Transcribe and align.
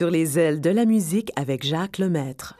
Sur 0.00 0.10
les 0.10 0.38
ailes 0.38 0.62
de 0.62 0.70
la 0.70 0.86
musique 0.86 1.30
avec 1.36 1.62
Jacques 1.62 1.98
Lemaître. 1.98 2.54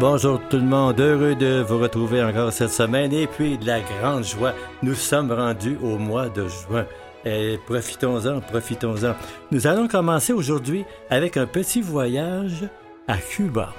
Bonjour 0.00 0.40
tout 0.50 0.56
le 0.56 0.64
monde, 0.64 0.98
heureux 0.98 1.36
de 1.36 1.62
vous 1.62 1.78
retrouver 1.78 2.24
encore 2.24 2.52
cette 2.52 2.70
semaine 2.70 3.12
et 3.12 3.28
puis 3.28 3.56
de 3.56 3.66
la 3.66 3.78
grande 3.82 4.24
joie. 4.24 4.52
Nous 4.82 4.94
sommes 4.94 5.30
rendus 5.30 5.78
au 5.80 5.96
mois 5.96 6.28
de 6.28 6.48
juin. 6.48 6.86
Et 7.24 7.58
profitons-en, 7.66 8.40
profitons-en. 8.40 9.14
Nous 9.50 9.66
allons 9.66 9.88
commencer 9.88 10.32
aujourd'hui 10.32 10.84
avec 11.10 11.36
un 11.36 11.46
petit 11.46 11.80
voyage 11.80 12.68
à 13.08 13.16
Cuba. 13.18 13.72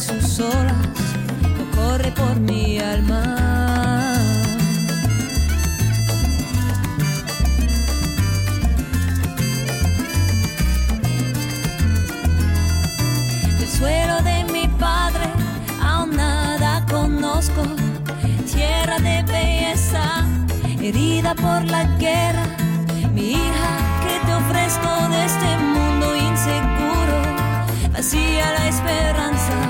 Sus 0.00 0.40
olas, 0.40 0.74
no 1.56 1.76
corre 1.76 2.10
por 2.12 2.40
mi 2.40 2.78
alma. 2.78 3.36
Del 13.58 13.68
suelo 13.68 14.22
de 14.22 14.44
mi 14.52 14.68
padre 14.78 15.26
aún 15.82 16.16
nada 16.16 16.86
conozco. 16.86 17.62
Tierra 18.50 18.98
de 18.98 19.22
belleza, 19.24 20.24
herida 20.80 21.34
por 21.34 21.62
la 21.64 21.84
guerra. 21.98 22.46
Mi 23.12 23.32
hija, 23.32 23.70
que 24.02 24.26
te 24.26 24.34
ofrezco 24.34 25.08
de 25.10 25.24
este 25.26 25.58
mundo 25.58 26.16
inseguro. 26.16 27.16
Vacía 27.92 28.46
la 28.52 28.68
esperanza. 28.68 29.69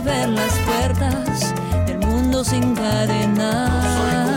ver 0.00 0.28
las 0.28 0.52
puertas 0.60 1.54
del 1.86 1.98
mundo 1.98 2.44
sin 2.44 2.74
cadenas. 2.74 4.27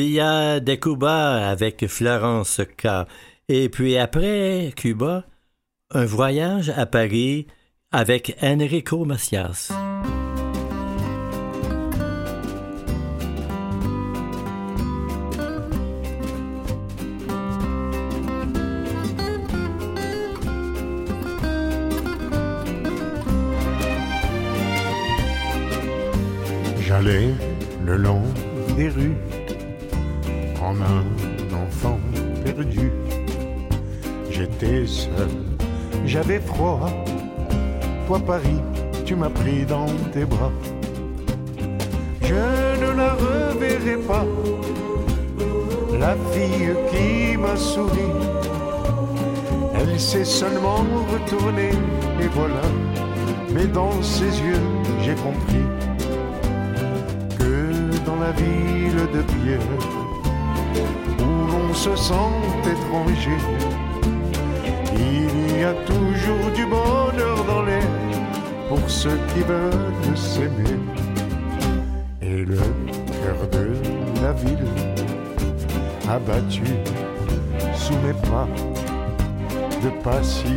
Filla 0.00 0.60
de 0.60 0.76
Cuba 0.76 1.50
avec 1.50 1.86
Florence 1.86 2.62
K. 2.78 3.06
Et 3.50 3.68
puis 3.68 3.98
après 3.98 4.72
Cuba, 4.74 5.24
un 5.90 6.06
voyage 6.06 6.70
à 6.70 6.86
Paris 6.86 7.46
avec 7.92 8.34
Enrico 8.40 9.04
Macias. 9.04 9.70
Toi 36.60 38.18
Paris, 38.26 38.60
tu 39.06 39.16
m'as 39.16 39.30
pris 39.30 39.64
dans 39.64 39.86
tes 40.12 40.26
bras. 40.26 40.52
Je 42.20 42.34
ne 42.34 42.96
la 42.96 43.14
reverrai 43.14 43.96
pas, 44.06 44.26
la 45.98 46.14
fille 46.32 46.74
qui 46.90 47.38
m'a 47.38 47.56
souri. 47.56 48.10
Elle 49.74 49.98
s'est 49.98 50.26
seulement 50.26 50.84
retournée 51.12 51.72
et 52.20 52.28
voilà, 52.34 52.66
mais 53.54 53.66
dans 53.66 54.02
ses 54.02 54.32
yeux 54.46 54.66
j'ai 55.00 55.14
compris 55.14 55.64
que 57.38 58.04
dans 58.04 58.16
la 58.16 58.32
ville 58.32 59.02
de 59.14 59.22
pierre, 59.32 59.70
où 61.20 61.52
l'on 61.52 61.72
se 61.72 61.96
sent 61.96 62.34
étranger, 62.74 63.38
il 65.00 65.60
y 65.60 65.64
a 65.64 65.72
toujours 65.86 66.50
du 66.54 66.66
bonheur 66.66 67.44
dans 67.46 67.62
l'air 67.62 67.82
pour 68.68 68.88
ceux 68.88 69.18
qui 69.32 69.40
veulent 69.40 70.16
s'aimer. 70.16 70.78
Et 72.22 72.44
le 72.44 72.56
cœur 72.56 73.48
de 73.50 73.72
la 74.22 74.32
ville 74.32 74.68
abattu 76.08 76.62
sous 77.74 77.94
mes 78.04 78.12
pas 78.28 78.46
de 79.82 79.88
Passy 80.02 80.56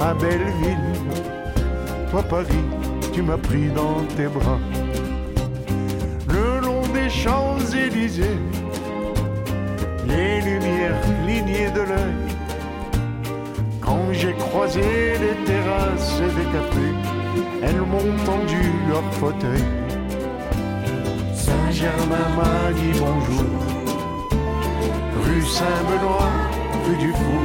à 0.00 0.14
Belleville. 0.14 0.76
Toi 2.10 2.22
Paris, 2.22 2.64
tu 3.12 3.22
m'as 3.22 3.36
pris 3.36 3.68
dans 3.68 4.02
tes 4.16 4.26
bras. 4.26 4.58
Le 6.28 6.60
long 6.64 6.82
des 6.94 7.10
Champs-Élysées, 7.10 8.38
les 10.06 10.40
lumières 10.40 11.00
clignaient 11.24 11.70
de 11.70 11.80
l'œil. 11.80 12.29
J'ai 14.20 14.34
croisé 14.34 14.82
les 14.82 15.44
terrasses 15.46 16.20
des 16.36 16.44
cafés, 16.52 16.94
elles 17.62 17.80
m'ont 17.80 18.12
tendu 18.26 18.60
leur 18.86 19.02
fauteuil. 19.14 19.64
Saint-Germain 21.32 22.28
m'a 22.36 22.70
dit 22.74 22.98
bonjour. 22.98 23.50
Rue 25.24 25.46
Saint-Benoît, 25.46 26.32
rue 26.86 26.98
du 26.98 27.12
Fou. 27.12 27.40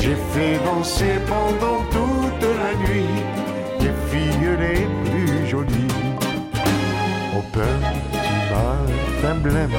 J'ai 0.00 0.14
fait 0.32 0.64
danser 0.64 1.18
pendant 1.26 1.80
toute 1.90 2.46
la 2.62 2.72
nuit 2.86 3.10
les 3.80 3.94
filles 4.08 4.56
les 4.60 4.86
plus 5.10 5.48
jolies. 5.48 5.94
Au 7.36 7.42
petit 7.56 9.26
emblème 9.26 9.78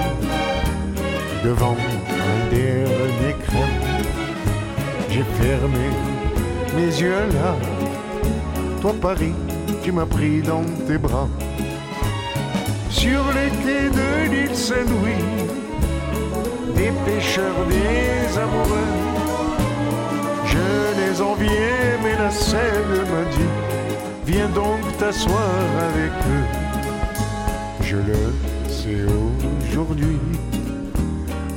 devant 1.46 1.78
un 1.78 2.50
dernier 2.50 3.34
crème. 3.46 3.79
J'ai 5.20 5.44
fermé 5.44 5.90
mes 6.78 7.02
yeux 7.02 7.28
là. 7.34 7.54
Toi 8.80 8.96
Paris, 9.02 9.34
tu 9.84 9.92
m'as 9.92 10.06
pris 10.06 10.42
dans 10.42 10.64
tes 10.88 10.98
bras. 10.98 11.28
Sur 12.90 13.22
les 13.36 13.50
quais 13.62 13.90
de 13.90 14.32
l'île 14.32 14.56
Saint-Louis, 14.56 15.26
des 16.74 16.92
pêcheurs, 17.06 17.66
des 17.68 18.38
amoureux. 18.38 18.94
Je 20.46 21.02
les 21.02 21.22
enviais, 21.22 21.98
mais 22.02 22.16
la 22.18 22.32
Seine 22.32 23.04
m'a 23.12 23.26
dit 23.36 23.52
Viens 24.26 24.48
donc 24.50 24.80
t'asseoir 25.00 25.60
avec 25.90 26.14
eux. 26.36 26.48
Je 27.82 27.98
le 27.98 28.70
sais 28.70 29.04
aujourd'hui, 29.70 30.18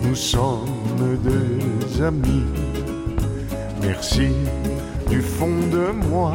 nous 0.03 0.17
sommes 0.17 0.67
deux 1.23 2.03
amis. 2.03 2.82
Merci 3.83 4.29
du 5.11 5.21
fond 5.21 5.59
de 5.71 5.91
moi. 6.09 6.35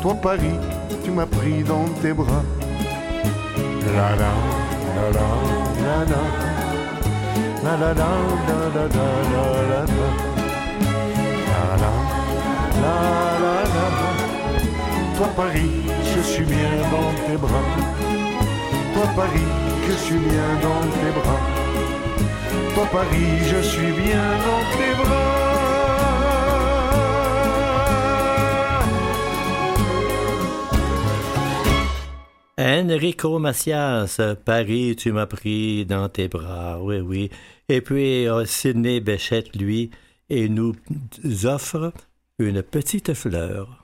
Toi 0.00 0.14
Paris, 0.14 0.54
tu 1.02 1.10
m'as 1.10 1.26
pris 1.26 1.64
dans 1.64 1.86
tes 2.00 2.12
bras. 2.12 2.44
La 3.96 4.10
la 4.20 4.32
la 4.96 5.10
la 5.10 5.24
la 5.82 6.04
la 6.04 6.22
la 7.64 7.82
la 7.82 7.94
la 7.94 8.10
la 8.44 8.68
la 8.74 8.86
la 8.86 9.04
la 9.60 9.82
la 9.82 9.82
la 9.82 10.10
la 11.80 11.92
Toi 15.16 15.28
Paris, 15.36 15.72
je 16.14 16.20
suis 16.22 16.44
bien 16.44 16.74
dans 16.92 17.10
tes 17.26 17.36
bras. 17.36 17.66
Toi 18.94 19.06
Paris, 19.16 19.50
je 19.88 19.94
suis 19.94 20.18
bien 20.18 20.48
dans 20.62 20.82
tes 20.96 21.12
bras. 21.18 21.40
Toi 22.74 22.86
Paris, 22.92 23.30
je 23.50 23.60
suis 23.62 23.92
bien 23.92 24.24
dans 24.46 24.62
tes 24.78 24.94
bras. 25.02 25.39
Enrico 32.62 33.38
Macias, 33.38 34.20
Paris, 34.44 34.94
tu 34.94 35.12
m'as 35.12 35.24
pris 35.24 35.86
dans 35.86 36.10
tes 36.10 36.28
bras, 36.28 36.78
oui, 36.82 36.98
oui. 36.98 37.30
Et 37.70 37.80
puis 37.80 38.28
euh, 38.28 38.44
Sidney 38.44 39.00
Béchette, 39.00 39.56
lui, 39.56 39.90
et 40.28 40.50
nous 40.50 40.74
offre 41.44 41.90
une 42.38 42.62
petite 42.62 43.14
fleur. 43.14 43.79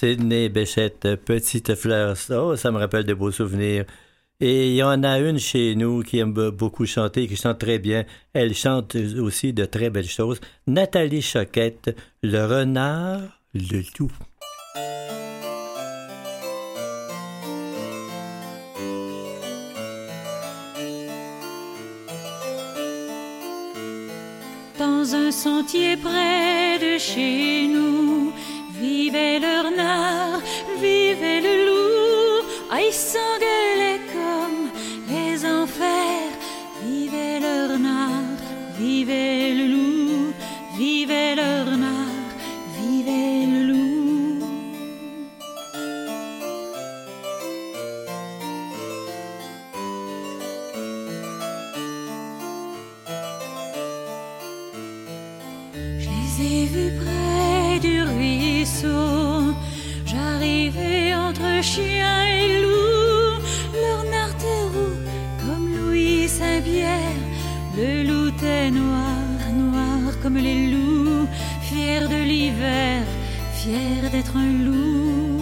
Sidney 0.00 0.48
Béchette, 0.48 1.16
Petite 1.26 1.74
Fleur. 1.74 2.16
Oh, 2.30 2.56
ça 2.56 2.70
me 2.70 2.78
rappelle 2.78 3.04
de 3.04 3.12
beaux 3.12 3.32
souvenirs. 3.32 3.84
Et 4.40 4.70
il 4.70 4.76
y 4.76 4.82
en 4.82 5.02
a 5.02 5.18
une 5.18 5.38
chez 5.38 5.74
nous 5.74 6.02
qui 6.02 6.20
aime 6.20 6.32
beaucoup 6.32 6.86
chanter, 6.86 7.28
qui 7.28 7.36
chante 7.36 7.58
très 7.58 7.78
bien. 7.78 8.06
Elle 8.32 8.54
chante 8.54 8.96
aussi 9.18 9.52
de 9.52 9.66
très 9.66 9.90
belles 9.90 10.08
choses. 10.08 10.40
Nathalie 10.66 11.20
Choquette, 11.20 11.94
Le 12.22 12.46
renard, 12.46 13.20
le 13.52 13.82
tout. 13.82 14.10
Dans 24.78 25.14
un 25.14 25.30
sentier 25.30 25.98
près 25.98 26.78
de 26.78 26.98
chez 26.98 27.68
nous, 27.68 28.32
Vivait 28.80 29.38
le 29.38 29.68
renard, 29.68 30.40
vivait 30.80 31.42
le 31.42 31.66
loup, 31.66 32.46
ils 32.78 32.92
s'engueulaient 32.92 34.00
comme 34.10 34.70
les 35.06 35.44
enfers. 35.44 36.32
Vivait 36.82 37.40
le 37.40 37.72
renard, 37.74 38.38
vivait 38.78 39.52
le 39.54 39.66
loup, 39.66 39.69
d'être 74.20 74.36
un 74.36 74.52
loup. 74.64 75.40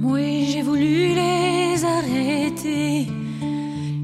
Moi, 0.00 0.18
j'ai 0.50 0.62
voulu 0.62 1.14
les 1.14 1.84
arrêter. 1.84 3.06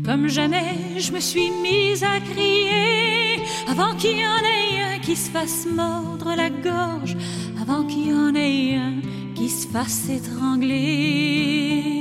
Comme 0.07 0.29
jamais, 0.29 0.99
je 0.99 1.13
me 1.13 1.21
suis 1.21 1.51
mise 1.63 2.03
à 2.03 2.21
crier. 2.21 3.43
Avant 3.69 3.95
qu'il 3.97 4.17
y 4.17 4.27
en 4.27 4.43
ait 4.57 4.95
un 4.95 4.99
qui 4.99 5.15
se 5.15 5.31
fasse 5.31 5.67
mordre 5.67 6.35
la 6.35 6.49
gorge. 6.49 7.17
Avant 7.61 7.85
qu'il 7.85 8.09
y 8.09 8.15
en 8.15 8.35
ait 8.35 8.77
un 8.77 8.95
qui 9.35 9.51
se 9.51 9.67
fasse 9.69 10.09
étrangler. 10.09 12.00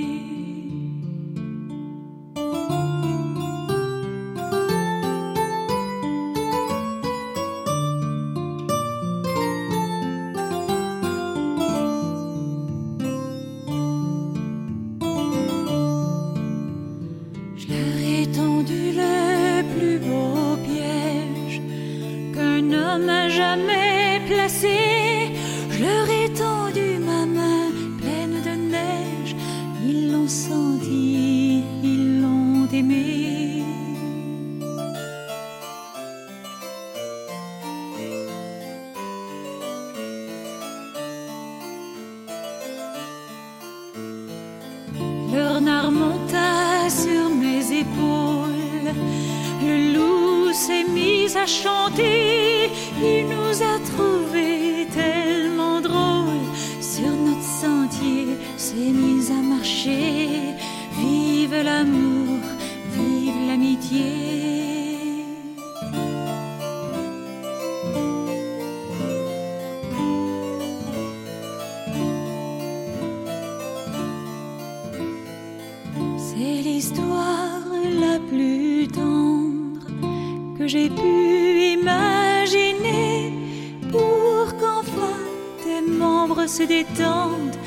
Membres 86.20 86.48
se 86.48 86.64
détendent, 86.64 87.60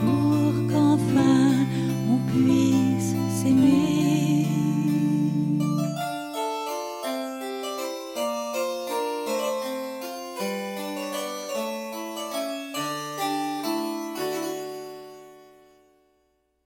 pour 0.00 0.52
qu'enfin 0.70 1.52
on 2.12 2.18
puisse 2.30 3.14
s'aimer. 3.36 4.46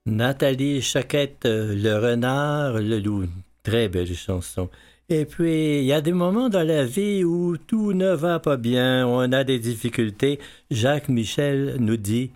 Nathalie 0.07 0.81
Choquette, 0.81 1.45
euh, 1.45 1.75
Le 1.75 1.99
renard, 1.99 2.75
le 2.75 3.01
loup. 3.01 3.27
Très 3.63 3.89
belle 3.89 4.15
chanson. 4.15 4.71
Et 5.11 5.27
puis, 5.27 5.81
il 5.81 5.85
y 5.85 5.93
a 5.93 6.01
des 6.01 6.13
moments 6.13 6.49
dans 6.49 6.67
la 6.67 6.85
vie 6.85 7.25
où 7.25 7.57
tout 7.59 7.93
ne 7.93 8.15
va 8.15 8.39
pas 8.39 8.57
bien, 8.57 9.07
on 9.07 9.33
a 9.33 9.45
des 9.45 9.59
difficultés. 9.59 10.39
Jacques 10.71 11.09
Michel 11.09 11.77
nous 11.79 11.99
dit 11.99 12.31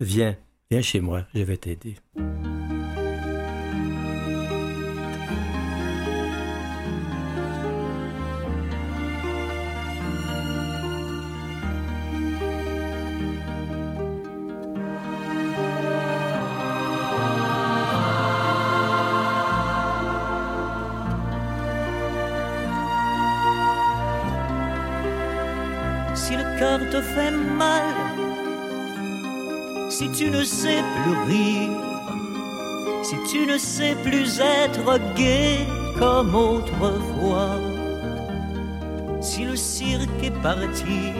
Viens, 0.00 0.36
viens 0.70 0.82
chez 0.82 1.00
moi, 1.00 1.22
je 1.34 1.42
vais 1.42 1.56
t'aider. 1.56 1.94
Tu 30.18 30.30
ne 30.30 30.42
sais 30.42 30.82
plus 30.96 31.16
rire, 31.28 31.70
si 33.04 33.14
tu 33.30 33.46
ne 33.46 33.56
sais 33.56 33.94
plus 34.02 34.40
être 34.40 34.98
gai 35.14 35.58
comme 35.96 36.34
autrefois, 36.34 37.54
si 39.20 39.44
le 39.44 39.54
cirque 39.54 40.20
est 40.24 40.36
parti, 40.42 41.12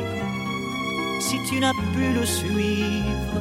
si 1.20 1.36
tu 1.48 1.60
n'as 1.60 1.78
pu 1.94 2.12
le 2.12 2.26
suivre, 2.26 3.40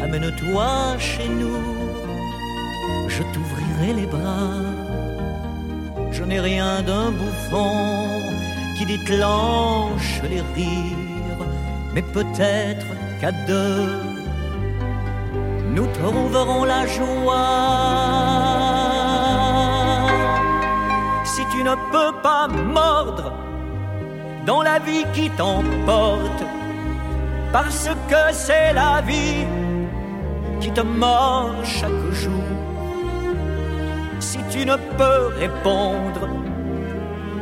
amène-toi 0.00 0.96
chez 0.96 1.28
nous, 1.28 1.64
je 3.08 3.22
t'ouvrirai 3.32 4.00
les 4.00 4.06
bras. 4.06 4.62
Je 6.12 6.22
n'ai 6.22 6.38
rien 6.38 6.82
d'un 6.82 7.10
bouffon 7.10 8.20
qui 8.78 8.86
déclenche 8.86 10.20
les 10.30 10.42
rires, 10.54 11.46
mais 11.94 12.02
peut-être 12.02 12.86
qu'à 13.20 13.32
deux, 13.32 14.11
nous 15.72 15.86
trouverons 15.86 16.64
la 16.64 16.86
joie. 16.86 17.48
Si 21.24 21.42
tu 21.50 21.62
ne 21.62 21.74
peux 21.90 22.12
pas 22.22 22.46
mordre 22.48 23.32
dans 24.46 24.62
la 24.62 24.78
vie 24.78 25.04
qui 25.14 25.30
t'emporte, 25.30 26.42
parce 27.52 27.88
que 28.08 28.32
c'est 28.32 28.72
la 28.72 29.00
vie 29.02 29.46
qui 30.60 30.70
te 30.70 30.80
mord 30.80 31.54
chaque 31.64 32.10
jour. 32.12 32.44
Si 34.20 34.38
tu 34.50 34.64
ne 34.64 34.76
peux 34.98 35.26
répondre 35.38 36.28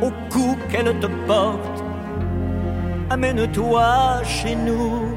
au 0.01 0.11
coup 0.31 0.57
qu'elle 0.69 0.97
te 0.99 1.07
porte, 1.27 1.83
amène-toi 3.09 4.23
chez 4.23 4.55
nous, 4.55 5.15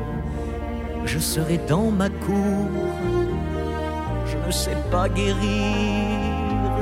je 1.04 1.18
serai 1.18 1.58
dans 1.68 1.90
ma 1.90 2.08
cour. 2.08 2.83
Je 4.44 4.48
ne 4.48 4.52
sais 4.52 4.76
pas 4.90 5.08
guérir, 5.08 5.38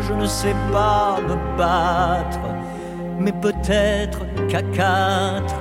je 0.00 0.12
ne 0.14 0.26
sais 0.26 0.56
pas 0.72 1.20
me 1.20 1.36
battre, 1.56 2.40
mais 3.20 3.30
peut-être 3.30 4.18
qu'à 4.48 4.62
quatre, 4.62 5.54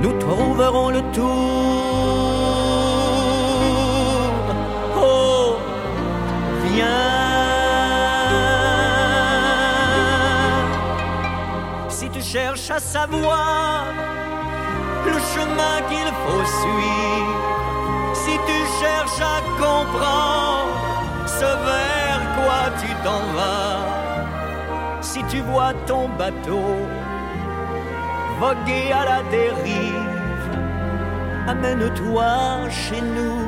nous 0.00 0.12
trouverons 0.20 0.90
le 0.90 1.02
tour. 1.10 1.24
Oh, 4.96 5.56
viens. 6.62 6.86
Si 11.88 12.08
tu 12.10 12.20
cherches 12.22 12.70
à 12.70 12.78
savoir 12.78 13.86
le 15.04 15.18
chemin 15.34 15.82
qu'il 15.88 16.12
faut 16.22 16.44
suivre, 16.44 17.63
si 18.24 18.34
tu 18.48 18.58
cherches 18.80 19.20
à 19.20 19.38
comprendre 19.62 20.74
ce 21.26 21.50
vers 21.68 22.22
quoi 22.36 22.62
tu 22.80 22.90
t'en 23.04 23.22
vas, 23.36 23.78
si 25.02 25.22
tu 25.24 25.40
vois 25.42 25.74
ton 25.86 26.08
bateau 26.18 26.70
voguer 28.40 28.92
à 28.92 29.04
la 29.12 29.20
dérive, 29.30 30.52
amène-toi 31.48 32.30
chez 32.70 33.02
nous, 33.16 33.40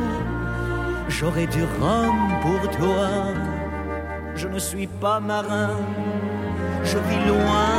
j'aurai 1.09 1.47
du 1.47 1.63
rhum 1.79 2.17
pour 2.43 2.63
toi. 2.79 3.09
Je 4.35 4.49
ne 4.49 4.59
suis 4.59 4.87
pas 4.87 5.19
marin, 5.19 5.71
je 6.85 6.99
vis 7.09 7.25
loin 7.33 7.73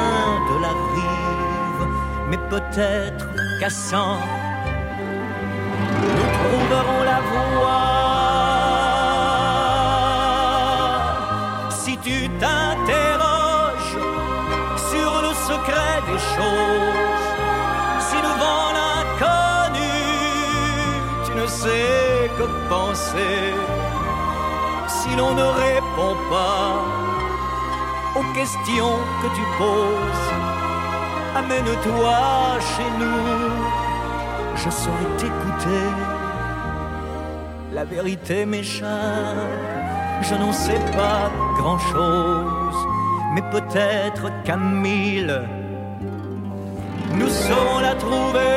de 0.50 0.56
la 0.65 0.74
rive, 0.95 1.84
mais 2.30 2.39
peut-être 2.50 3.28
qu'à 3.60 3.69
Si 11.69 11.97
tu 11.97 12.30
t'interroges 12.41 13.97
sur 14.91 15.12
le 15.25 15.34
secret 15.49 16.01
des 16.10 16.19
choses, 16.36 17.27
si 18.08 18.17
devant 18.17 18.69
l'inconnu, 18.77 19.97
tu 21.25 21.32
ne 21.34 21.47
sais 21.47 22.30
que 22.38 22.45
penser, 22.69 23.53
si 24.88 25.15
l'on 25.15 25.34
ne 25.34 25.47
répond 25.65 26.15
pas 26.30 26.73
aux 28.15 28.34
questions 28.34 28.97
que 29.21 29.27
tu 29.36 29.43
poses, 29.58 30.32
amène-toi 31.36 32.17
chez 32.71 32.89
nous, 32.99 33.51
je 34.56 34.69
saurai 34.69 35.06
t'écouter. 35.17 36.16
La 37.78 37.86
vérité 37.86 38.44
m'échappe, 38.48 38.88
je 40.24 40.34
n'en 40.34 40.52
sais 40.52 40.82
pas 40.96 41.30
grand-chose, 41.60 42.88
mais 43.36 43.44
peut-être 43.52 44.32
qu'à 44.44 44.58
mille, 44.58 45.44
nous 47.13 47.30
saurons 47.30 47.80
la 47.80 47.94
trouver. 47.94 48.57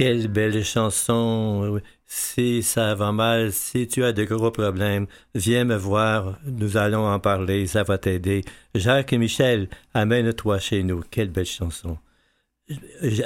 Quelle 0.00 0.28
belle 0.28 0.64
chanson. 0.64 1.78
Si 2.06 2.62
ça 2.62 2.94
va 2.94 3.12
mal, 3.12 3.52
si 3.52 3.86
tu 3.86 4.02
as 4.02 4.12
de 4.12 4.24
gros 4.24 4.50
problèmes, 4.50 5.06
viens 5.34 5.64
me 5.64 5.76
voir, 5.76 6.38
nous 6.46 6.78
allons 6.78 7.06
en 7.06 7.20
parler, 7.20 7.66
ça 7.66 7.82
va 7.82 7.98
t'aider. 7.98 8.42
Jacques 8.74 9.12
et 9.12 9.18
Michel, 9.18 9.68
amène-toi 9.92 10.58
chez 10.58 10.84
nous. 10.84 11.02
Quelle 11.10 11.28
belle 11.28 11.44
chanson. 11.44 11.98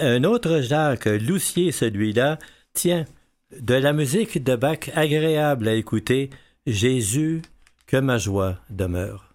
Un 0.00 0.24
autre 0.24 0.62
Jacques, 0.62 1.04
Loussier 1.04 1.70
celui-là, 1.70 2.40
tiens, 2.72 3.04
de 3.56 3.74
la 3.74 3.92
musique 3.92 4.42
de 4.42 4.56
Bach 4.56 4.90
agréable 4.96 5.68
à 5.68 5.74
écouter, 5.74 6.30
Jésus, 6.66 7.42
que 7.86 7.98
ma 7.98 8.18
joie 8.18 8.56
demeure. 8.68 9.33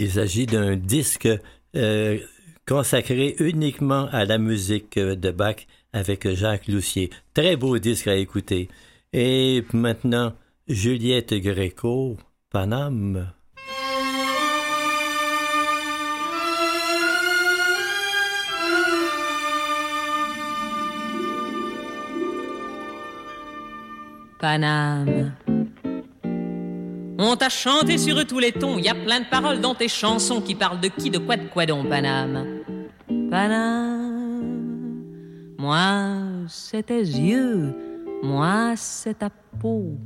Il 0.00 0.12
s'agit 0.12 0.46
d'un 0.46 0.76
disque 0.76 1.28
euh, 1.74 2.18
consacré 2.68 3.34
uniquement 3.40 4.06
à 4.12 4.24
la 4.24 4.38
musique 4.38 4.96
de 4.96 5.30
Bach 5.32 5.66
avec 5.92 6.32
Jacques 6.34 6.68
Loussier. 6.68 7.10
Très 7.34 7.56
beau 7.56 7.78
disque 7.78 8.06
à 8.06 8.14
écouter. 8.14 8.68
Et 9.12 9.64
maintenant, 9.72 10.34
Juliette 10.68 11.34
Gréco, 11.34 12.16
Paname. 12.48 13.32
Paname. 24.38 25.32
On 27.20 27.34
t'a 27.34 27.48
chanté 27.48 27.98
sur 27.98 28.24
tous 28.24 28.38
les 28.38 28.52
tons, 28.52 28.78
y 28.78 28.88
a 28.88 28.94
plein 28.94 29.18
de 29.18 29.24
paroles 29.24 29.60
dans 29.60 29.74
tes 29.74 29.88
chansons 29.88 30.40
qui 30.40 30.54
parlent 30.54 30.78
de 30.78 30.86
qui, 30.86 31.10
de 31.10 31.18
quoi, 31.18 31.36
de 31.36 31.48
quoi 31.48 31.66
donc, 31.66 31.88
Paname? 31.88 32.62
Paname, 33.28 34.94
moi 35.58 35.88
c'est 36.46 36.84
tes 36.84 37.00
yeux, 37.00 37.74
moi 38.22 38.74
c'est 38.76 39.18
ta 39.18 39.30
peau. 39.60 39.96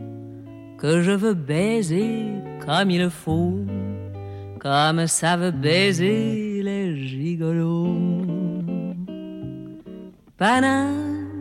Que 0.79 1.03
je 1.03 1.11
veux 1.11 1.35
baiser 1.35 2.25
comme 2.65 2.91
il 2.91 3.11
faut, 3.11 3.59
comme 4.59 5.07
ça 5.07 5.37
veut 5.37 5.51
baiser 5.51 6.63
les 6.63 6.97
gigolos. 6.97 7.95
Paname, 10.39 11.37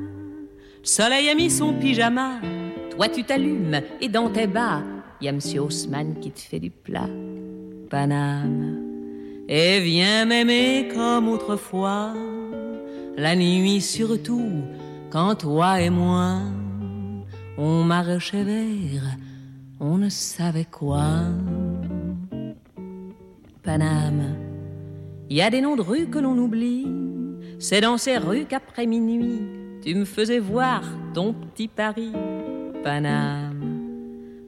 le 0.81 0.85
soleil 0.85 1.29
a 1.29 1.33
mis 1.33 1.49
son 1.49 1.73
pyjama, 1.73 2.41
toi 2.89 3.07
tu 3.07 3.23
t'allumes 3.23 3.79
et 4.01 4.09
dans 4.09 4.29
tes 4.29 4.47
bas, 4.47 4.83
y 5.21 5.27
a 5.27 5.31
M. 5.31 5.39
Haussmann 5.59 6.19
qui 6.19 6.31
te 6.31 6.39
fait 6.39 6.59
du 6.59 6.71
plat. 6.71 7.09
Paname, 7.89 8.91
et 9.49 9.81
viens 9.81 10.25
m'aimer 10.25 10.87
comme 10.93 11.27
autrefois, 11.27 12.13
la 13.17 13.35
nuit 13.35 13.81
surtout, 13.81 14.63
quand 15.09 15.35
toi 15.35 15.81
et 15.81 15.89
moi, 15.89 16.37
on 17.57 17.83
marchait 17.83 18.45
vers, 18.45 19.17
on 19.81 19.97
ne 19.97 20.07
savait 20.07 20.63
quoi. 20.63 21.03
Paname, 23.61 24.35
il 25.29 25.35
y 25.35 25.41
a 25.41 25.49
des 25.49 25.59
noms 25.59 25.75
de 25.75 25.81
rues 25.81 26.07
que 26.07 26.19
l'on 26.19 26.37
oublie, 26.37 26.87
c'est 27.59 27.81
dans 27.81 27.97
ces 27.97 28.17
rues 28.17 28.45
qu'après 28.45 28.85
minuit, 28.85 29.41
tu 29.83 29.93
me 29.95 30.05
faisais 30.05 30.39
voir 30.39 30.81
ton 31.13 31.33
petit 31.33 31.67
Paris. 31.67 32.13
Paname. 32.83 33.50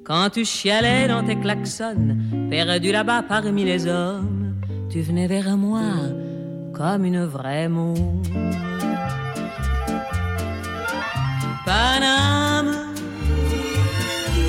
Quand 0.05 0.29
tu 0.31 0.43
chialais 0.43 1.07
dans 1.07 1.23
tes 1.23 1.37
klaxons, 1.37 2.17
perdu 2.49 2.91
là-bas 2.91 3.23
parmi 3.23 3.63
les 3.63 3.87
hommes, 3.87 4.53
tu 4.89 4.99
venais 5.01 5.27
vers 5.27 5.55
moi 5.55 5.81
comme 6.73 7.05
une 7.05 7.23
vraie 7.23 7.69
môme. 7.69 8.21
Paname, 11.65 12.93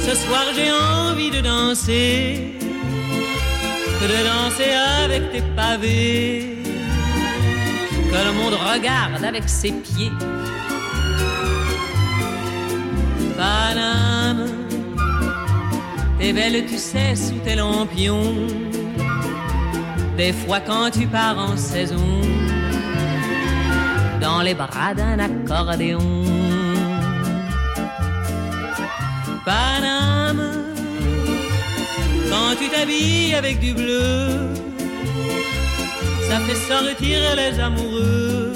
ce 0.01 0.17
soir 0.17 0.45
j'ai 0.57 0.73
envie 0.73 1.31
de 1.31 1.41
danser, 1.41 2.59
de 4.03 4.25
danser 4.27 4.73
avec 5.05 5.31
tes 5.31 5.43
pavés, 5.55 6.59
que 8.11 8.27
le 8.27 8.33
monde 8.33 8.55
regarde 8.55 9.25
avec 9.25 9.49
ses 9.49 9.71
pieds. 9.71 10.11
Paname, 13.37 14.54
T'es 16.25 16.33
belle, 16.33 16.65
tu 16.65 16.79
sais, 16.79 17.15
sous 17.15 17.39
tes 17.45 17.55
lampions. 17.55 18.35
Des 20.17 20.33
fois 20.33 20.59
quand 20.59 20.91
tu 20.91 21.07
pars 21.07 21.37
en 21.39 21.55
saison, 21.55 22.23
dans 24.23 24.41
les 24.41 24.55
bras 24.55 24.95
d'un 24.97 25.19
accordéon. 25.19 26.25
Paname, 29.45 30.65
quand 32.31 32.57
tu 32.59 32.71
t'habilles 32.71 33.35
avec 33.35 33.61
du 33.61 33.75
bleu, 33.75 34.49
ça 36.27 36.41
fait 36.41 36.61
sortir 36.73 37.19
les 37.37 37.61
amoureux 37.61 38.51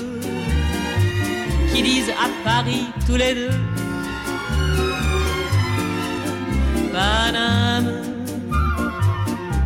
qui 1.75 1.83
disent 1.83 2.15
à 2.19 2.29
Paris 2.49 2.87
tous 3.07 3.17
les 3.17 3.35
deux 3.35 3.78
Paname, 6.99 7.93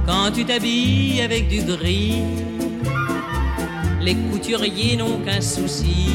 quand 0.04 0.32
tu 0.34 0.44
t'habilles 0.44 1.22
avec 1.22 1.48
du 1.48 1.62
gris, 1.62 2.24
les 4.02 4.14
couturiers 4.14 4.98
n'ont 4.98 5.18
qu'un 5.24 5.40
souci, 5.40 6.10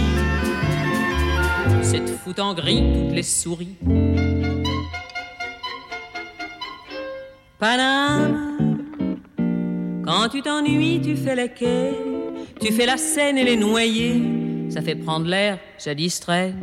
c'est 1.82 2.01
de 2.01 2.12
foutre 2.12 2.43
en 2.43 2.53
gris 2.53 2.84
toutes 2.93 3.15
les 3.15 3.23
souris. 3.23 3.77
Paname, 7.58 9.17
quand 10.06 10.30
tu 10.30 10.43
t'ennuies, 10.43 11.01
tu 11.01 11.15
fais 11.15 11.36
les 11.36 11.49
quais, 11.49 11.97
tu 12.62 12.71
fais 12.71 12.86
la 12.86 12.97
scène 12.97 13.39
et 13.39 13.43
les 13.43 13.58
noyés, 13.58 14.21
ça 14.69 14.84
fait 14.84 14.93
prendre 14.93 15.25
l'air, 15.25 15.58
ça 15.80 15.95
distrait. 15.95 16.53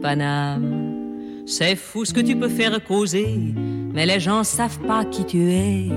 Paname, 0.00 1.44
c'est 1.44 1.76
fou 1.76 2.06
ce 2.06 2.14
que 2.14 2.20
tu 2.20 2.34
peux 2.34 2.48
faire 2.48 2.82
causer 2.82 3.52
mais 3.92 4.06
les 4.06 4.20
gens 4.20 4.44
savent 4.44 4.80
pas 4.80 5.04
qui 5.04 5.24
tu 5.24 5.50
es. 5.50 5.88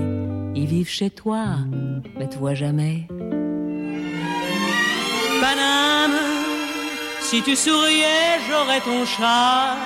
Ils 0.54 0.66
vivent 0.66 0.88
chez 0.88 1.10
toi, 1.10 1.44
mais 2.18 2.28
te 2.28 2.36
voient 2.36 2.54
jamais. 2.54 3.06
Paname, 5.40 6.18
si 7.20 7.42
tu 7.42 7.56
souriais, 7.56 8.38
j'aurais 8.48 8.80
ton 8.80 9.04
charme. 9.04 9.78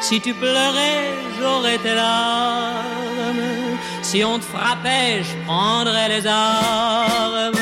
Si 0.00 0.20
tu 0.20 0.34
pleurais, 0.34 1.02
j'aurais 1.40 1.78
tes 1.78 1.94
larmes. 1.94 2.84
Si 4.02 4.22
on 4.24 4.38
te 4.38 4.44
frappait, 4.44 5.22
je 5.22 5.46
prendrais 5.46 6.08
les 6.08 6.26
armes. 6.26 7.52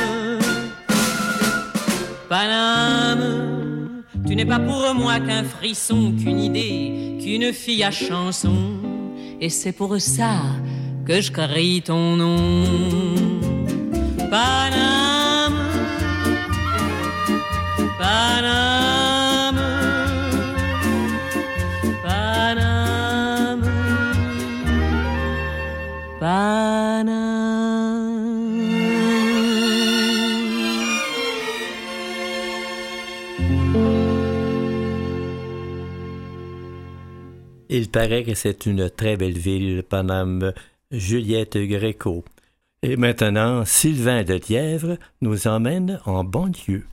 Paname, 2.29 4.03
tu 4.27 4.35
n'es 4.35 4.45
pas 4.45 4.59
pour 4.59 4.95
moi 4.95 5.21
qu'un 5.21 5.45
frisson, 5.45 6.13
qu'une 6.19 6.41
idée, 6.41 7.19
qu'une 7.23 7.53
fille 7.53 7.85
à 7.85 7.91
chanson 7.91 8.82
et 9.43 9.49
c'est 9.49 9.73
pour 9.73 10.01
ça 10.01 10.35
que 11.05 11.21
je 11.21 11.33
crie 11.33 11.83
ton 11.83 12.17
nom. 12.17 12.65
Paname, 14.31 15.59
Paname, 17.99 18.82
Il 37.75 37.89
paraît 37.89 38.23
que 38.23 38.35
c'est 38.35 38.67
une 38.67 38.91
très 38.91 39.17
belle 39.17 39.39
ville, 39.39 39.83
Paname, 39.83 40.53
Juliette 40.91 41.57
Gréco. 41.57 42.23
Et 42.83 42.97
maintenant, 42.97 43.65
Sylvain 43.65 44.25
de 44.25 44.35
Lièvre 44.35 44.99
nous 45.23 45.47
emmène 45.47 45.99
en 46.05 46.23
banlieue. 46.23 46.85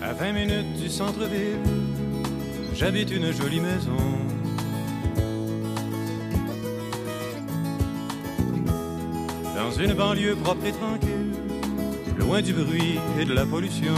À 0.00 0.12
20 0.12 0.32
minutes 0.34 0.80
du 0.80 0.88
centre-ville, 0.88 1.58
j'habite 2.74 3.10
une 3.10 3.32
jolie 3.32 3.58
maison. 3.58 4.37
Dans 9.58 9.72
une 9.72 9.92
banlieue 9.92 10.36
propre 10.36 10.64
et 10.66 10.70
tranquille, 10.70 11.32
loin 12.16 12.40
du 12.40 12.52
bruit 12.52 12.96
et 13.18 13.24
de 13.24 13.34
la 13.34 13.44
pollution. 13.44 13.92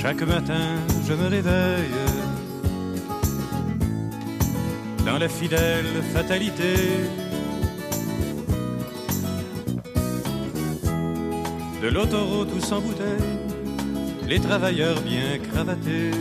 Chaque 0.00 0.22
matin, 0.22 0.76
je 1.08 1.14
me 1.14 1.26
réveille 1.26 1.90
dans 5.04 5.18
la 5.18 5.28
fidèle 5.28 5.84
fatalité 6.14 6.74
de 11.82 11.88
l'autoroute 11.88 12.50
ou 12.56 12.60
sans 12.60 12.80
bouteille, 12.80 13.40
les 14.28 14.38
travailleurs 14.38 15.00
bien 15.00 15.38
cravatés. 15.50 16.12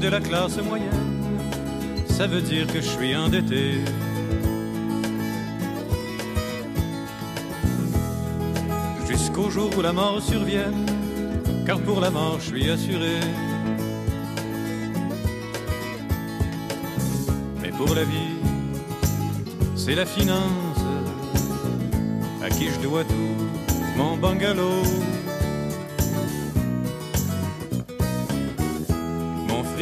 De 0.00 0.08
la 0.08 0.20
classe 0.20 0.56
moyenne, 0.58 0.90
ça 2.08 2.26
veut 2.26 2.40
dire 2.40 2.66
que 2.66 2.80
je 2.80 2.88
suis 2.88 3.14
endetté. 3.14 3.80
Jusqu'au 9.08 9.50
jour 9.50 9.70
où 9.76 9.82
la 9.82 9.92
mort 9.92 10.20
survienne, 10.20 10.86
car 11.64 11.78
pour 11.80 12.00
la 12.00 12.10
mort 12.10 12.38
je 12.40 12.46
suis 12.46 12.70
assuré. 12.70 13.20
Mais 17.62 17.70
pour 17.70 17.94
la 17.94 18.04
vie, 18.04 18.36
c'est 19.76 19.94
la 19.94 20.06
finance 20.06 20.80
à 22.42 22.48
qui 22.48 22.66
je 22.66 22.80
dois 22.80 23.04
tout, 23.04 23.96
mon 23.96 24.16
bungalow. 24.16 24.82